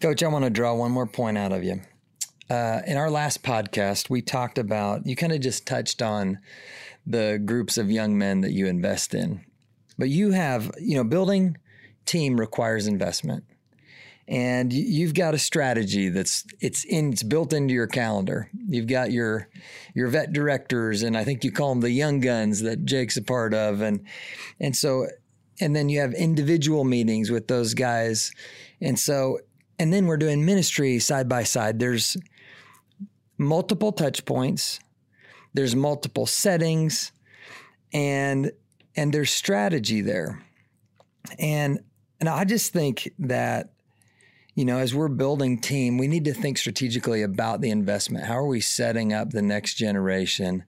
Coach, 0.00 0.22
I 0.22 0.28
want 0.28 0.44
to 0.44 0.50
draw 0.50 0.74
one 0.74 0.92
more 0.92 1.06
point 1.06 1.36
out 1.36 1.52
of 1.52 1.64
you. 1.64 1.80
Uh, 2.48 2.82
in 2.86 2.96
our 2.96 3.10
last 3.10 3.42
podcast, 3.42 4.10
we 4.10 4.22
talked 4.22 4.58
about, 4.58 5.06
you 5.06 5.16
kind 5.16 5.32
of 5.32 5.40
just 5.40 5.66
touched 5.66 6.02
on 6.02 6.38
the 7.06 7.42
groups 7.44 7.76
of 7.76 7.90
young 7.90 8.16
men 8.16 8.42
that 8.42 8.52
you 8.52 8.66
invest 8.66 9.14
in. 9.14 9.44
But 9.98 10.10
you 10.10 10.30
have, 10.32 10.70
you 10.78 10.96
know, 10.96 11.04
building 11.04 11.56
team 12.04 12.38
requires 12.38 12.86
investment 12.86 13.44
and 14.32 14.72
you've 14.72 15.12
got 15.12 15.34
a 15.34 15.38
strategy 15.38 16.08
that's 16.08 16.46
it's 16.58 16.84
in 16.84 17.12
it's 17.12 17.22
built 17.22 17.52
into 17.52 17.74
your 17.74 17.86
calendar. 17.86 18.48
You've 18.66 18.86
got 18.86 19.12
your 19.12 19.50
your 19.94 20.08
vet 20.08 20.32
directors, 20.32 21.02
and 21.02 21.18
I 21.18 21.22
think 21.22 21.44
you 21.44 21.52
call 21.52 21.68
them 21.68 21.82
the 21.82 21.90
young 21.90 22.18
guns 22.18 22.62
that 22.62 22.86
Jake's 22.86 23.18
a 23.18 23.22
part 23.22 23.52
of, 23.52 23.82
and 23.82 24.06
and 24.58 24.74
so 24.74 25.06
and 25.60 25.76
then 25.76 25.90
you 25.90 26.00
have 26.00 26.14
individual 26.14 26.82
meetings 26.82 27.30
with 27.30 27.46
those 27.46 27.74
guys, 27.74 28.32
and 28.80 28.98
so 28.98 29.38
and 29.78 29.92
then 29.92 30.06
we're 30.06 30.16
doing 30.16 30.46
ministry 30.46 30.98
side 30.98 31.28
by 31.28 31.42
side. 31.42 31.78
There's 31.78 32.16
multiple 33.36 33.92
touch 33.92 34.24
points, 34.24 34.80
there's 35.52 35.76
multiple 35.76 36.24
settings, 36.24 37.12
and 37.92 38.50
and 38.96 39.12
there's 39.12 39.30
strategy 39.30 40.00
there, 40.00 40.42
and 41.38 41.80
and 42.18 42.30
I 42.30 42.46
just 42.46 42.72
think 42.72 43.12
that 43.18 43.74
you 44.54 44.64
know, 44.64 44.78
as 44.78 44.94
we're 44.94 45.08
building 45.08 45.58
team, 45.58 45.98
we 45.98 46.08
need 46.08 46.24
to 46.24 46.34
think 46.34 46.58
strategically 46.58 47.22
about 47.22 47.60
the 47.60 47.70
investment. 47.70 48.26
How 48.26 48.38
are 48.38 48.46
we 48.46 48.60
setting 48.60 49.12
up 49.12 49.30
the 49.30 49.42
next 49.42 49.74
generation 49.74 50.64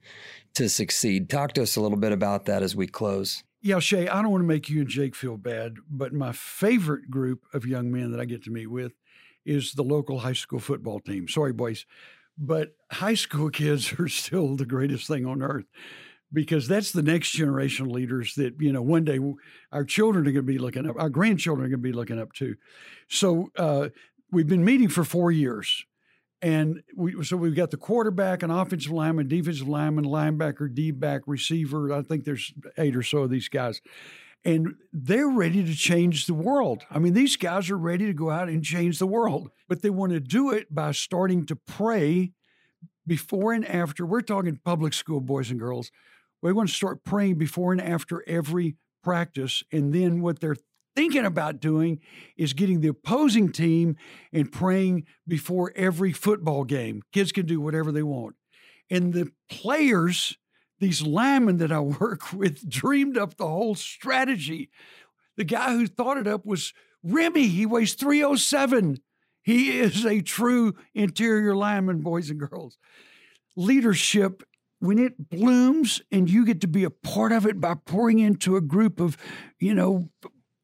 to 0.54 0.68
succeed? 0.68 1.28
Talk 1.28 1.52
to 1.54 1.62
us 1.62 1.76
a 1.76 1.80
little 1.80 1.98
bit 1.98 2.12
about 2.12 2.46
that 2.46 2.62
as 2.62 2.74
we 2.74 2.86
close. 2.86 3.44
Yeah, 3.60 3.78
Shay, 3.78 4.08
I 4.08 4.22
don't 4.22 4.30
want 4.30 4.42
to 4.42 4.48
make 4.48 4.68
you 4.68 4.80
and 4.80 4.88
Jake 4.88 5.14
feel 5.14 5.36
bad, 5.36 5.76
but 5.88 6.12
my 6.12 6.32
favorite 6.32 7.10
group 7.10 7.44
of 7.52 7.66
young 7.66 7.90
men 7.90 8.10
that 8.12 8.20
I 8.20 8.26
get 8.26 8.44
to 8.44 8.50
meet 8.50 8.70
with 8.70 8.92
is 9.44 9.72
the 9.72 9.82
local 9.82 10.18
high 10.18 10.34
school 10.34 10.60
football 10.60 11.00
team. 11.00 11.28
Sorry, 11.28 11.52
boys, 11.52 11.86
but 12.38 12.76
high 12.90 13.14
school 13.14 13.50
kids 13.50 13.92
are 13.98 14.08
still 14.08 14.56
the 14.56 14.66
greatest 14.66 15.06
thing 15.06 15.26
on 15.26 15.42
earth 15.42 15.66
because 16.34 16.68
that's 16.68 16.92
the 16.92 17.02
next 17.02 17.30
generation 17.30 17.88
leaders 17.88 18.34
that 18.34 18.54
you 18.60 18.72
know 18.72 18.82
one 18.82 19.04
day 19.04 19.18
our 19.72 19.84
children 19.84 20.26
are 20.26 20.32
going 20.32 20.46
to 20.46 20.52
be 20.52 20.58
looking 20.58 20.86
up 20.86 20.96
our 20.98 21.08
grandchildren 21.08 21.64
are 21.64 21.70
going 21.70 21.82
to 21.82 21.88
be 21.88 21.92
looking 21.92 22.20
up 22.20 22.32
to 22.34 22.56
so 23.08 23.50
uh, 23.56 23.88
we've 24.30 24.48
been 24.48 24.64
meeting 24.64 24.88
for 24.88 25.04
four 25.04 25.30
years 25.32 25.86
And 26.42 26.82
we, 26.94 27.24
so 27.24 27.38
we've 27.38 27.56
got 27.56 27.70
the 27.70 27.78
quarterback, 27.78 28.42
an 28.42 28.50
offensive 28.50 28.92
lineman, 28.92 29.28
defensive 29.28 29.68
lineman, 29.68 30.04
linebacker, 30.04 30.68
D 30.74 30.90
back, 30.90 31.22
receiver. 31.26 31.90
I 31.92 32.02
think 32.02 32.24
there's 32.24 32.52
eight 32.76 32.94
or 32.96 33.02
so 33.02 33.18
of 33.20 33.30
these 33.30 33.48
guys. 33.48 33.80
And 34.44 34.74
they're 34.92 35.30
ready 35.30 35.64
to 35.64 35.74
change 35.74 36.26
the 36.26 36.34
world. 36.34 36.82
I 36.90 36.98
mean, 36.98 37.14
these 37.14 37.36
guys 37.36 37.70
are 37.70 37.78
ready 37.78 38.04
to 38.06 38.12
go 38.12 38.28
out 38.28 38.50
and 38.50 38.62
change 38.62 38.98
the 38.98 39.06
world, 39.06 39.50
but 39.68 39.80
they 39.80 39.88
want 39.88 40.12
to 40.12 40.20
do 40.20 40.50
it 40.50 40.66
by 40.74 40.92
starting 40.92 41.46
to 41.46 41.56
pray 41.56 42.32
before 43.06 43.54
and 43.54 43.66
after. 43.66 44.04
We're 44.04 44.20
talking 44.20 44.60
public 44.62 44.92
school 44.92 45.20
boys 45.22 45.50
and 45.50 45.58
girls. 45.58 45.90
We 46.44 46.52
want 46.52 46.68
to 46.68 46.74
start 46.74 47.04
praying 47.04 47.36
before 47.36 47.72
and 47.72 47.80
after 47.80 48.22
every 48.28 48.76
practice. 49.02 49.62
And 49.72 49.94
then 49.94 50.20
what 50.20 50.40
they're 50.40 50.58
thinking 50.94 51.24
about 51.24 51.58
doing 51.58 52.00
is 52.36 52.52
getting 52.52 52.82
the 52.82 52.88
opposing 52.88 53.50
team 53.50 53.96
and 54.30 54.52
praying 54.52 55.06
before 55.26 55.72
every 55.74 56.12
football 56.12 56.64
game. 56.64 57.00
Kids 57.14 57.32
can 57.32 57.46
do 57.46 57.62
whatever 57.62 57.90
they 57.90 58.02
want. 58.02 58.36
And 58.90 59.14
the 59.14 59.30
players, 59.48 60.36
these 60.80 61.00
linemen 61.00 61.56
that 61.56 61.72
I 61.72 61.80
work 62.00 62.30
with, 62.34 62.68
dreamed 62.68 63.16
up 63.16 63.38
the 63.38 63.48
whole 63.48 63.74
strategy. 63.74 64.68
The 65.38 65.44
guy 65.44 65.72
who 65.72 65.86
thought 65.86 66.18
it 66.18 66.26
up 66.26 66.44
was 66.44 66.74
Remy. 67.02 67.46
He 67.46 67.64
weighs 67.64 67.94
307. 67.94 68.98
He 69.42 69.78
is 69.78 70.04
a 70.04 70.20
true 70.20 70.74
interior 70.94 71.56
lineman, 71.56 72.02
boys 72.02 72.28
and 72.28 72.38
girls. 72.38 72.76
Leadership 73.56 74.42
when 74.84 74.98
it 74.98 75.30
blooms 75.30 76.02
and 76.12 76.28
you 76.28 76.44
get 76.44 76.60
to 76.60 76.68
be 76.68 76.84
a 76.84 76.90
part 76.90 77.32
of 77.32 77.46
it 77.46 77.60
by 77.60 77.74
pouring 77.74 78.18
into 78.18 78.56
a 78.56 78.60
group 78.60 79.00
of, 79.00 79.16
you 79.58 79.74
know, 79.74 80.10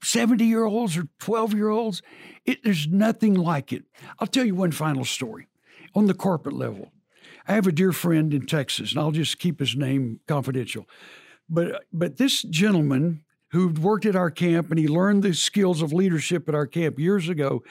70 0.03 0.45
year 0.45 0.65
olds 0.65 0.97
or 0.97 1.09
12 1.21 1.55
year 1.55 1.71
olds. 1.71 2.03
there's 2.63 2.87
nothing 2.87 3.35
like 3.35 3.73
it. 3.73 3.85
I'll 4.19 4.27
tell 4.27 4.45
you 4.45 4.55
one 4.55 4.73
final 4.73 5.05
story 5.05 5.49
on 5.95 6.07
the 6.07 6.15
corporate 6.15 6.55
level. 6.55 6.93
I 7.49 7.55
have 7.55 7.67
a 7.67 7.73
dear 7.73 7.93
friend 7.93 8.33
in 8.35 8.47
Texas, 8.47 8.93
and 8.93 9.01
I'll 9.01 9.11
just 9.11 9.39
keep 9.39 9.59
his 9.59 9.75
name 9.75 10.21
confidential. 10.29 10.87
But, 11.49 11.85
but 11.93 12.19
this 12.19 12.43
gentleman 12.43 13.25
who 13.53 13.69
worked 13.69 14.07
at 14.07 14.15
our 14.15 14.31
camp 14.31 14.71
and 14.71 14.79
he 14.79 14.87
learned 14.87 15.23
the 15.23 15.35
skills 15.35 15.83
of 15.83 15.93
leadership 15.93 16.49
at 16.49 16.55
our 16.55 16.67
camp 16.67 16.99
years 16.99 17.29
ago, 17.29 17.63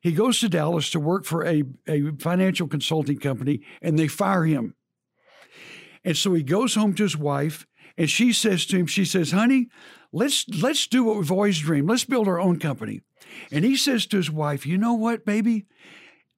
he 0.00 0.12
goes 0.12 0.40
to 0.40 0.48
Dallas 0.48 0.88
to 0.90 1.00
work 1.00 1.24
for 1.24 1.44
a, 1.44 1.64
a 1.86 2.12
financial 2.18 2.68
consulting 2.68 3.18
company, 3.18 3.60
and 3.82 3.98
they 3.98 4.08
fire 4.08 4.44
him. 4.44 4.74
And 6.06 6.16
so 6.16 6.32
he 6.34 6.44
goes 6.44 6.76
home 6.76 6.94
to 6.94 7.02
his 7.02 7.16
wife, 7.16 7.66
and 7.98 8.08
she 8.08 8.32
says 8.32 8.64
to 8.66 8.78
him, 8.78 8.86
She 8.86 9.04
says, 9.04 9.32
Honey, 9.32 9.68
let's 10.12 10.48
let's 10.48 10.86
do 10.86 11.02
what 11.02 11.16
we've 11.16 11.32
always 11.32 11.58
dreamed. 11.58 11.88
Let's 11.88 12.04
build 12.04 12.28
our 12.28 12.38
own 12.38 12.60
company. 12.60 13.00
And 13.50 13.64
he 13.64 13.76
says 13.76 14.06
to 14.06 14.16
his 14.16 14.30
wife, 14.30 14.64
"You 14.64 14.78
know 14.78 14.94
what, 14.94 15.26
baby? 15.26 15.66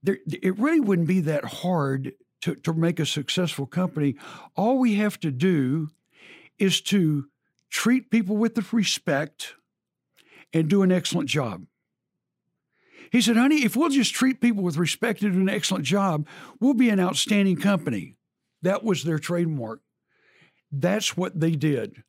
There, 0.02 0.18
it 0.26 0.59
really 0.59 0.81
wouldn't 0.81 1.07
be 1.07 1.20
that 1.20 1.44
hard 1.44 2.14
to, 2.40 2.54
to 2.54 2.72
make 2.72 2.98
a 2.98 3.04
successful 3.04 3.66
company. 3.66 4.16
All 4.57 4.78
we 4.78 4.94
have 4.94 5.20
to 5.20 5.31
do 5.31 5.88
is 6.59 6.81
to 6.83 7.26
treat 7.68 8.11
people 8.11 8.38
with 8.38 8.72
respect 8.72 9.54
and 10.54 10.68
do 10.70 10.83
an 10.83 10.90
excellent 10.90 11.28
job." 11.28 11.66
He 13.11 13.22
said, 13.22 13.37
honey, 13.37 13.64
if 13.64 13.74
we'll 13.74 13.88
just 13.88 14.14
treat 14.14 14.38
people 14.38 14.62
with 14.62 14.76
respect 14.76 15.22
and 15.22 15.33
do 15.33 15.40
an 15.40 15.48
excellent 15.48 15.85
job, 15.85 16.26
we'll 16.61 16.74
be 16.74 16.90
an 16.90 17.00
outstanding 17.00 17.57
company. 17.57 18.17
That 18.62 18.84
was 18.84 19.04
their 19.04 19.18
trademark. 19.18 19.80
That's 20.70 21.16
what 21.16 21.38
they 21.38 21.52
did 21.52 22.02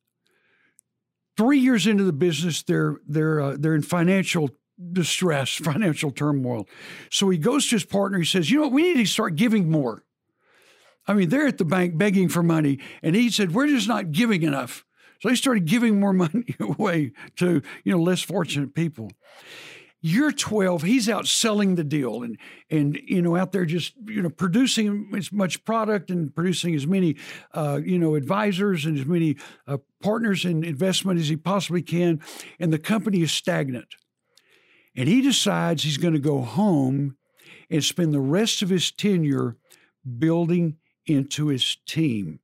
three 1.40 1.60
years 1.60 1.88
into 1.88 2.04
the 2.04 2.12
business, 2.12 2.64
they're 2.64 2.98
they're 3.08 3.40
uh, 3.40 3.56
they're 3.58 3.76
in 3.76 3.82
financial 3.82 4.50
distress, 4.92 5.50
financial 5.64 6.12
turmoil. 6.12 6.68
So 7.10 7.30
he 7.30 7.38
goes 7.38 7.68
to 7.68 7.78
his 7.78 7.86
partner. 7.86 8.20
He 8.20 8.26
says, 8.26 8.52
"You 8.52 8.58
know 8.58 8.64
what? 8.64 8.74
We 8.74 8.94
need 8.94 9.06
to 9.06 9.06
start 9.06 9.36
giving 9.36 9.72
more." 9.72 10.04
I 11.08 11.14
mean, 11.14 11.30
they're 11.30 11.48
at 11.48 11.58
the 11.58 11.66
bank 11.66 11.98
begging 11.98 12.28
for 12.28 12.44
money, 12.44 12.80
and 13.02 13.16
he 13.16 13.30
said, 13.30 13.54
"We're 13.54 13.68
just 13.68 13.88
not 13.88 14.12
giving 14.12 14.44
enough." 14.44 14.86
So 15.22 15.30
they 15.30 15.36
started 15.36 15.66
giving 15.66 16.00
more 16.00 16.14
money 16.26 16.56
away 16.60 17.14
to 17.38 17.62
you 17.86 17.92
know 17.94 18.04
less 18.04 18.22
fortunate 18.22 18.76
people 18.76 19.10
you're 20.02 20.32
12 20.32 20.84
he's 20.84 21.10
out 21.10 21.28
selling 21.28 21.76
the 21.76 21.84
deal 21.84 22.24
and 22.24 22.38
and 22.70 22.98
you 23.06 23.22
know 23.22 23.36
out 23.36 23.52
there 23.52 23.66
just 23.66 23.94
you 24.06 24.22
know 24.22 24.30
producing 24.30 25.12
as 25.16 25.32
much 25.32 25.64
product 25.66 26.10
and 26.10 26.34
producing 26.34 26.74
as 26.74 26.88
many 26.88 27.18
uh, 27.54 27.80
you 27.84 28.00
know 28.00 28.16
advisors 28.16 28.86
and 28.86 28.98
as 28.98 29.06
many 29.06 29.36
uh, 29.68 29.78
partners 30.02 30.46
in 30.46 30.64
investment 30.64 31.20
as 31.20 31.28
he 31.28 31.36
possibly 31.36 31.82
can 31.82 32.22
and 32.60 32.72
the 32.72 32.80
company 32.80 33.22
is 33.22 33.32
stagnant. 33.32 33.96
And 34.96 35.08
he 35.08 35.22
decides 35.22 35.84
he's 35.84 35.98
going 35.98 36.14
to 36.14 36.20
go 36.20 36.42
home 36.42 37.16
and 37.70 37.84
spend 37.84 38.14
the 38.14 38.20
rest 38.20 38.62
of 38.62 38.70
his 38.70 38.92
tenure 38.92 39.56
building 40.18 40.78
into 41.06 41.48
his 41.48 41.78
team. 41.88 42.40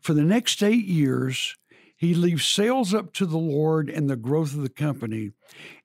For 0.00 0.12
the 0.12 0.22
next 0.22 0.62
eight 0.62 0.84
years 0.84 1.56
he 2.04 2.14
leaves 2.14 2.44
sales 2.44 2.92
up 2.92 3.12
to 3.14 3.26
the 3.26 3.38
Lord 3.38 3.88
and 3.88 4.08
the 4.08 4.16
growth 4.16 4.54
of 4.54 4.62
the 4.62 4.68
company, 4.68 5.32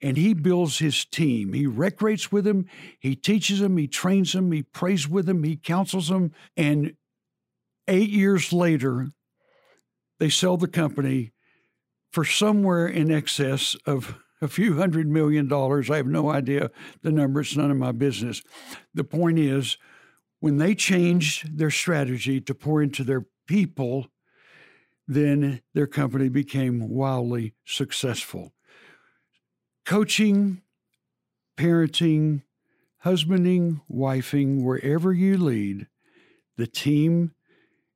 and 0.01 0.17
he 0.17 0.33
builds 0.33 0.79
his 0.79 1.05
team. 1.05 1.53
He 1.53 1.65
recreates 1.65 2.31
with 2.31 2.45
them, 2.45 2.65
he 2.99 3.15
teaches 3.15 3.59
them, 3.59 3.77
he 3.77 3.87
trains 3.87 4.33
them, 4.33 4.51
he 4.51 4.63
prays 4.63 5.07
with 5.07 5.25
them, 5.25 5.43
he 5.43 5.55
counsels 5.55 6.09
them. 6.09 6.33
And 6.57 6.95
eight 7.87 8.09
years 8.09 8.51
later, 8.51 9.07
they 10.19 10.29
sell 10.29 10.57
the 10.57 10.67
company 10.67 11.31
for 12.11 12.25
somewhere 12.25 12.87
in 12.87 13.11
excess 13.11 13.75
of 13.85 14.17
a 14.41 14.47
few 14.47 14.77
hundred 14.77 15.07
million 15.07 15.47
dollars. 15.47 15.89
I 15.89 15.97
have 15.97 16.07
no 16.07 16.29
idea 16.29 16.71
the 17.01 17.11
number, 17.11 17.41
it's 17.41 17.55
none 17.55 17.71
of 17.71 17.77
my 17.77 17.91
business. 17.91 18.41
The 18.93 19.03
point 19.03 19.39
is, 19.39 19.77
when 20.39 20.57
they 20.57 20.75
changed 20.75 21.57
their 21.57 21.71
strategy 21.71 22.39
to 22.41 22.53
pour 22.53 22.81
into 22.81 23.03
their 23.03 23.25
people, 23.47 24.07
then 25.09 25.59
their 25.73 25.87
company 25.87 26.29
became 26.29 26.87
wildly 26.87 27.55
successful. 27.65 28.53
Coaching, 29.83 30.61
parenting, 31.57 32.43
husbanding, 32.99 33.81
wifing, 33.91 34.63
wherever 34.63 35.11
you 35.11 35.35
lead, 35.35 35.87
the 36.57 36.67
team 36.67 37.33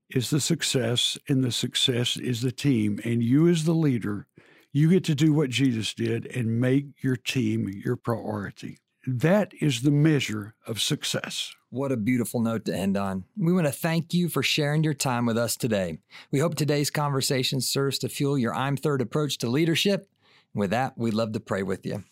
is 0.09 0.31
the 0.31 0.39
success, 0.39 1.19
and 1.29 1.43
the 1.43 1.51
success 1.51 2.17
is 2.17 2.41
the 2.41 2.51
team. 2.51 2.99
And 3.03 3.21
you, 3.21 3.47
as 3.47 3.65
the 3.65 3.73
leader, 3.73 4.25
you 4.71 4.89
get 4.89 5.03
to 5.03 5.15
do 5.15 5.33
what 5.33 5.51
Jesus 5.51 5.93
did 5.93 6.25
and 6.35 6.59
make 6.59 7.03
your 7.03 7.15
team 7.15 7.69
your 7.69 7.95
priority. 7.95 8.79
That 9.05 9.53
is 9.59 9.81
the 9.81 9.91
measure 9.91 10.55
of 10.65 10.81
success. 10.81 11.53
What 11.69 11.91
a 11.91 11.97
beautiful 11.97 12.39
note 12.39 12.65
to 12.65 12.75
end 12.75 12.95
on. 12.95 13.25
We 13.37 13.51
want 13.51 13.67
to 13.67 13.73
thank 13.73 14.13
you 14.13 14.29
for 14.29 14.41
sharing 14.41 14.83
your 14.83 14.93
time 14.93 15.25
with 15.25 15.37
us 15.37 15.57
today. 15.57 15.97
We 16.31 16.39
hope 16.39 16.55
today's 16.55 16.89
conversation 16.89 17.59
serves 17.59 17.99
to 17.99 18.09
fuel 18.09 18.37
your 18.37 18.53
I'm 18.53 18.77
Third 18.77 19.01
approach 19.01 19.39
to 19.39 19.49
leadership. 19.49 20.07
With 20.53 20.69
that, 20.69 20.97
we'd 20.97 21.15
love 21.15 21.33
to 21.33 21.39
pray 21.41 21.63
with 21.63 21.85
you. 21.85 22.03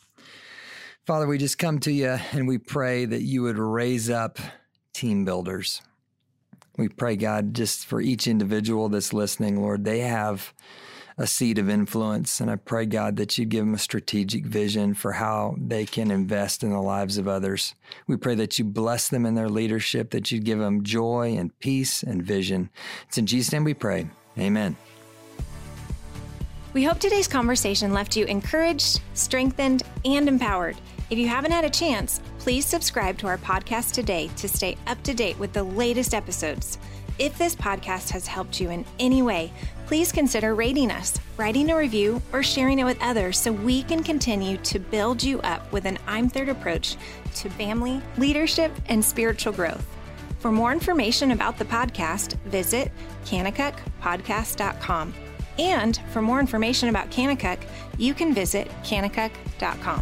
Father, 1.06 1.28
we 1.28 1.38
just 1.38 1.58
come 1.58 1.80
to 1.80 1.92
you 1.92 2.18
and 2.34 2.48
we 2.48 2.58
pray 2.58 3.06
that 3.06 3.22
you 3.22 3.44
would 3.44 3.58
raise 3.58 4.10
up 4.10 4.40
team 4.94 5.24
builders. 5.24 5.82
We 6.78 6.90
pray, 6.90 7.16
God, 7.16 7.54
just 7.54 7.86
for 7.86 8.02
each 8.02 8.28
individual 8.28 8.90
that's 8.90 9.14
listening, 9.14 9.62
Lord, 9.62 9.86
they 9.86 10.00
have 10.00 10.54
a 11.18 11.28
seed 11.28 11.58
of 11.58 11.70
influence. 11.70 12.40
And 12.40 12.50
I 12.50 12.56
pray, 12.56 12.86
God, 12.86 13.16
that 13.18 13.38
you 13.38 13.46
give 13.46 13.66
them 13.66 13.74
a 13.74 13.80
strategic 13.80 14.46
vision 14.46 14.94
for 14.94 15.14
how 15.14 15.56
they 15.58 15.86
can 15.86 16.12
invest 16.12 16.64
in 16.64 16.72
the 16.72 16.82
lives 16.82 17.18
of 17.18 17.28
others. 17.28 17.76
We 18.08 18.18
pray 18.18 18.36
that 18.36 18.58
you 18.60 18.66
bless 18.66 19.10
them 19.10 19.26
in 19.26 19.36
their 19.36 19.50
leadership, 19.50 20.12
that 20.12 20.32
you 20.32 20.40
give 20.40 20.60
them 20.60 20.84
joy 20.84 21.36
and 21.38 21.58
peace 21.60 22.04
and 22.04 22.24
vision. 22.24 22.70
It's 23.08 23.18
in 23.18 23.26
Jesus' 23.26 23.52
name 23.52 23.64
we 23.64 23.74
pray. 23.74 24.10
Amen. 24.38 24.76
We 26.74 26.86
hope 26.86 27.00
today's 27.00 27.28
conversation 27.28 27.92
left 27.92 28.16
you 28.16 28.26
encouraged, 28.26 29.02
strengthened, 29.14 29.84
and 30.06 30.30
empowered. 30.30 30.78
If 31.10 31.18
you 31.18 31.28
haven't 31.28 31.52
had 31.52 31.66
a 31.66 31.70
chance, 31.70 32.22
please 32.40 32.66
subscribe 32.66 33.18
to 33.18 33.28
our 33.28 33.38
podcast 33.38 33.92
today 33.92 34.30
to 34.38 34.48
stay 34.48 34.78
up 34.88 35.04
to 35.04 35.14
date 35.14 35.38
with 35.38 35.52
the 35.52 35.64
latest 35.64 36.14
episodes. 36.14 36.78
If 37.22 37.38
this 37.38 37.56
podcast 37.56 38.10
has 38.10 38.26
helped 38.26 38.60
you 38.60 38.72
in 38.72 38.84
any 38.98 39.22
way, 39.22 39.54
please 39.86 40.12
consider 40.12 40.56
rating 40.56 40.90
us, 40.90 41.20
writing 41.38 41.70
a 41.70 41.78
review, 41.78 42.20
or 42.34 42.42
sharing 42.42 42.80
it 42.80 42.84
with 42.84 42.98
others 43.00 43.38
so 43.38 43.52
we 43.52 43.84
can 43.84 44.02
continue 44.02 44.58
to 44.58 44.80
build 44.80 45.22
you 45.22 45.40
up 45.42 45.72
with 45.72 45.86
an 45.86 46.00
I'm 46.08 46.28
Third 46.30 46.50
approach 46.50 46.98
to 47.36 47.50
family, 47.52 48.02
leadership, 48.18 48.72
and 48.88 49.06
spiritual 49.06 49.54
growth. 49.54 49.86
For 50.40 50.52
more 50.52 50.72
information 50.72 51.30
about 51.30 51.60
the 51.60 51.66
podcast, 51.66 52.40
visit 52.46 52.92
kanakukpodcast.com. 53.26 55.14
And 55.60 56.02
for 56.12 56.24
more 56.24 56.40
information 56.40 56.90
about 56.90 57.12
Kanakuk, 57.12 57.60
you 58.00 58.16
can 58.16 58.34
visit 58.34 58.68
kanakuk.com. 58.82 60.02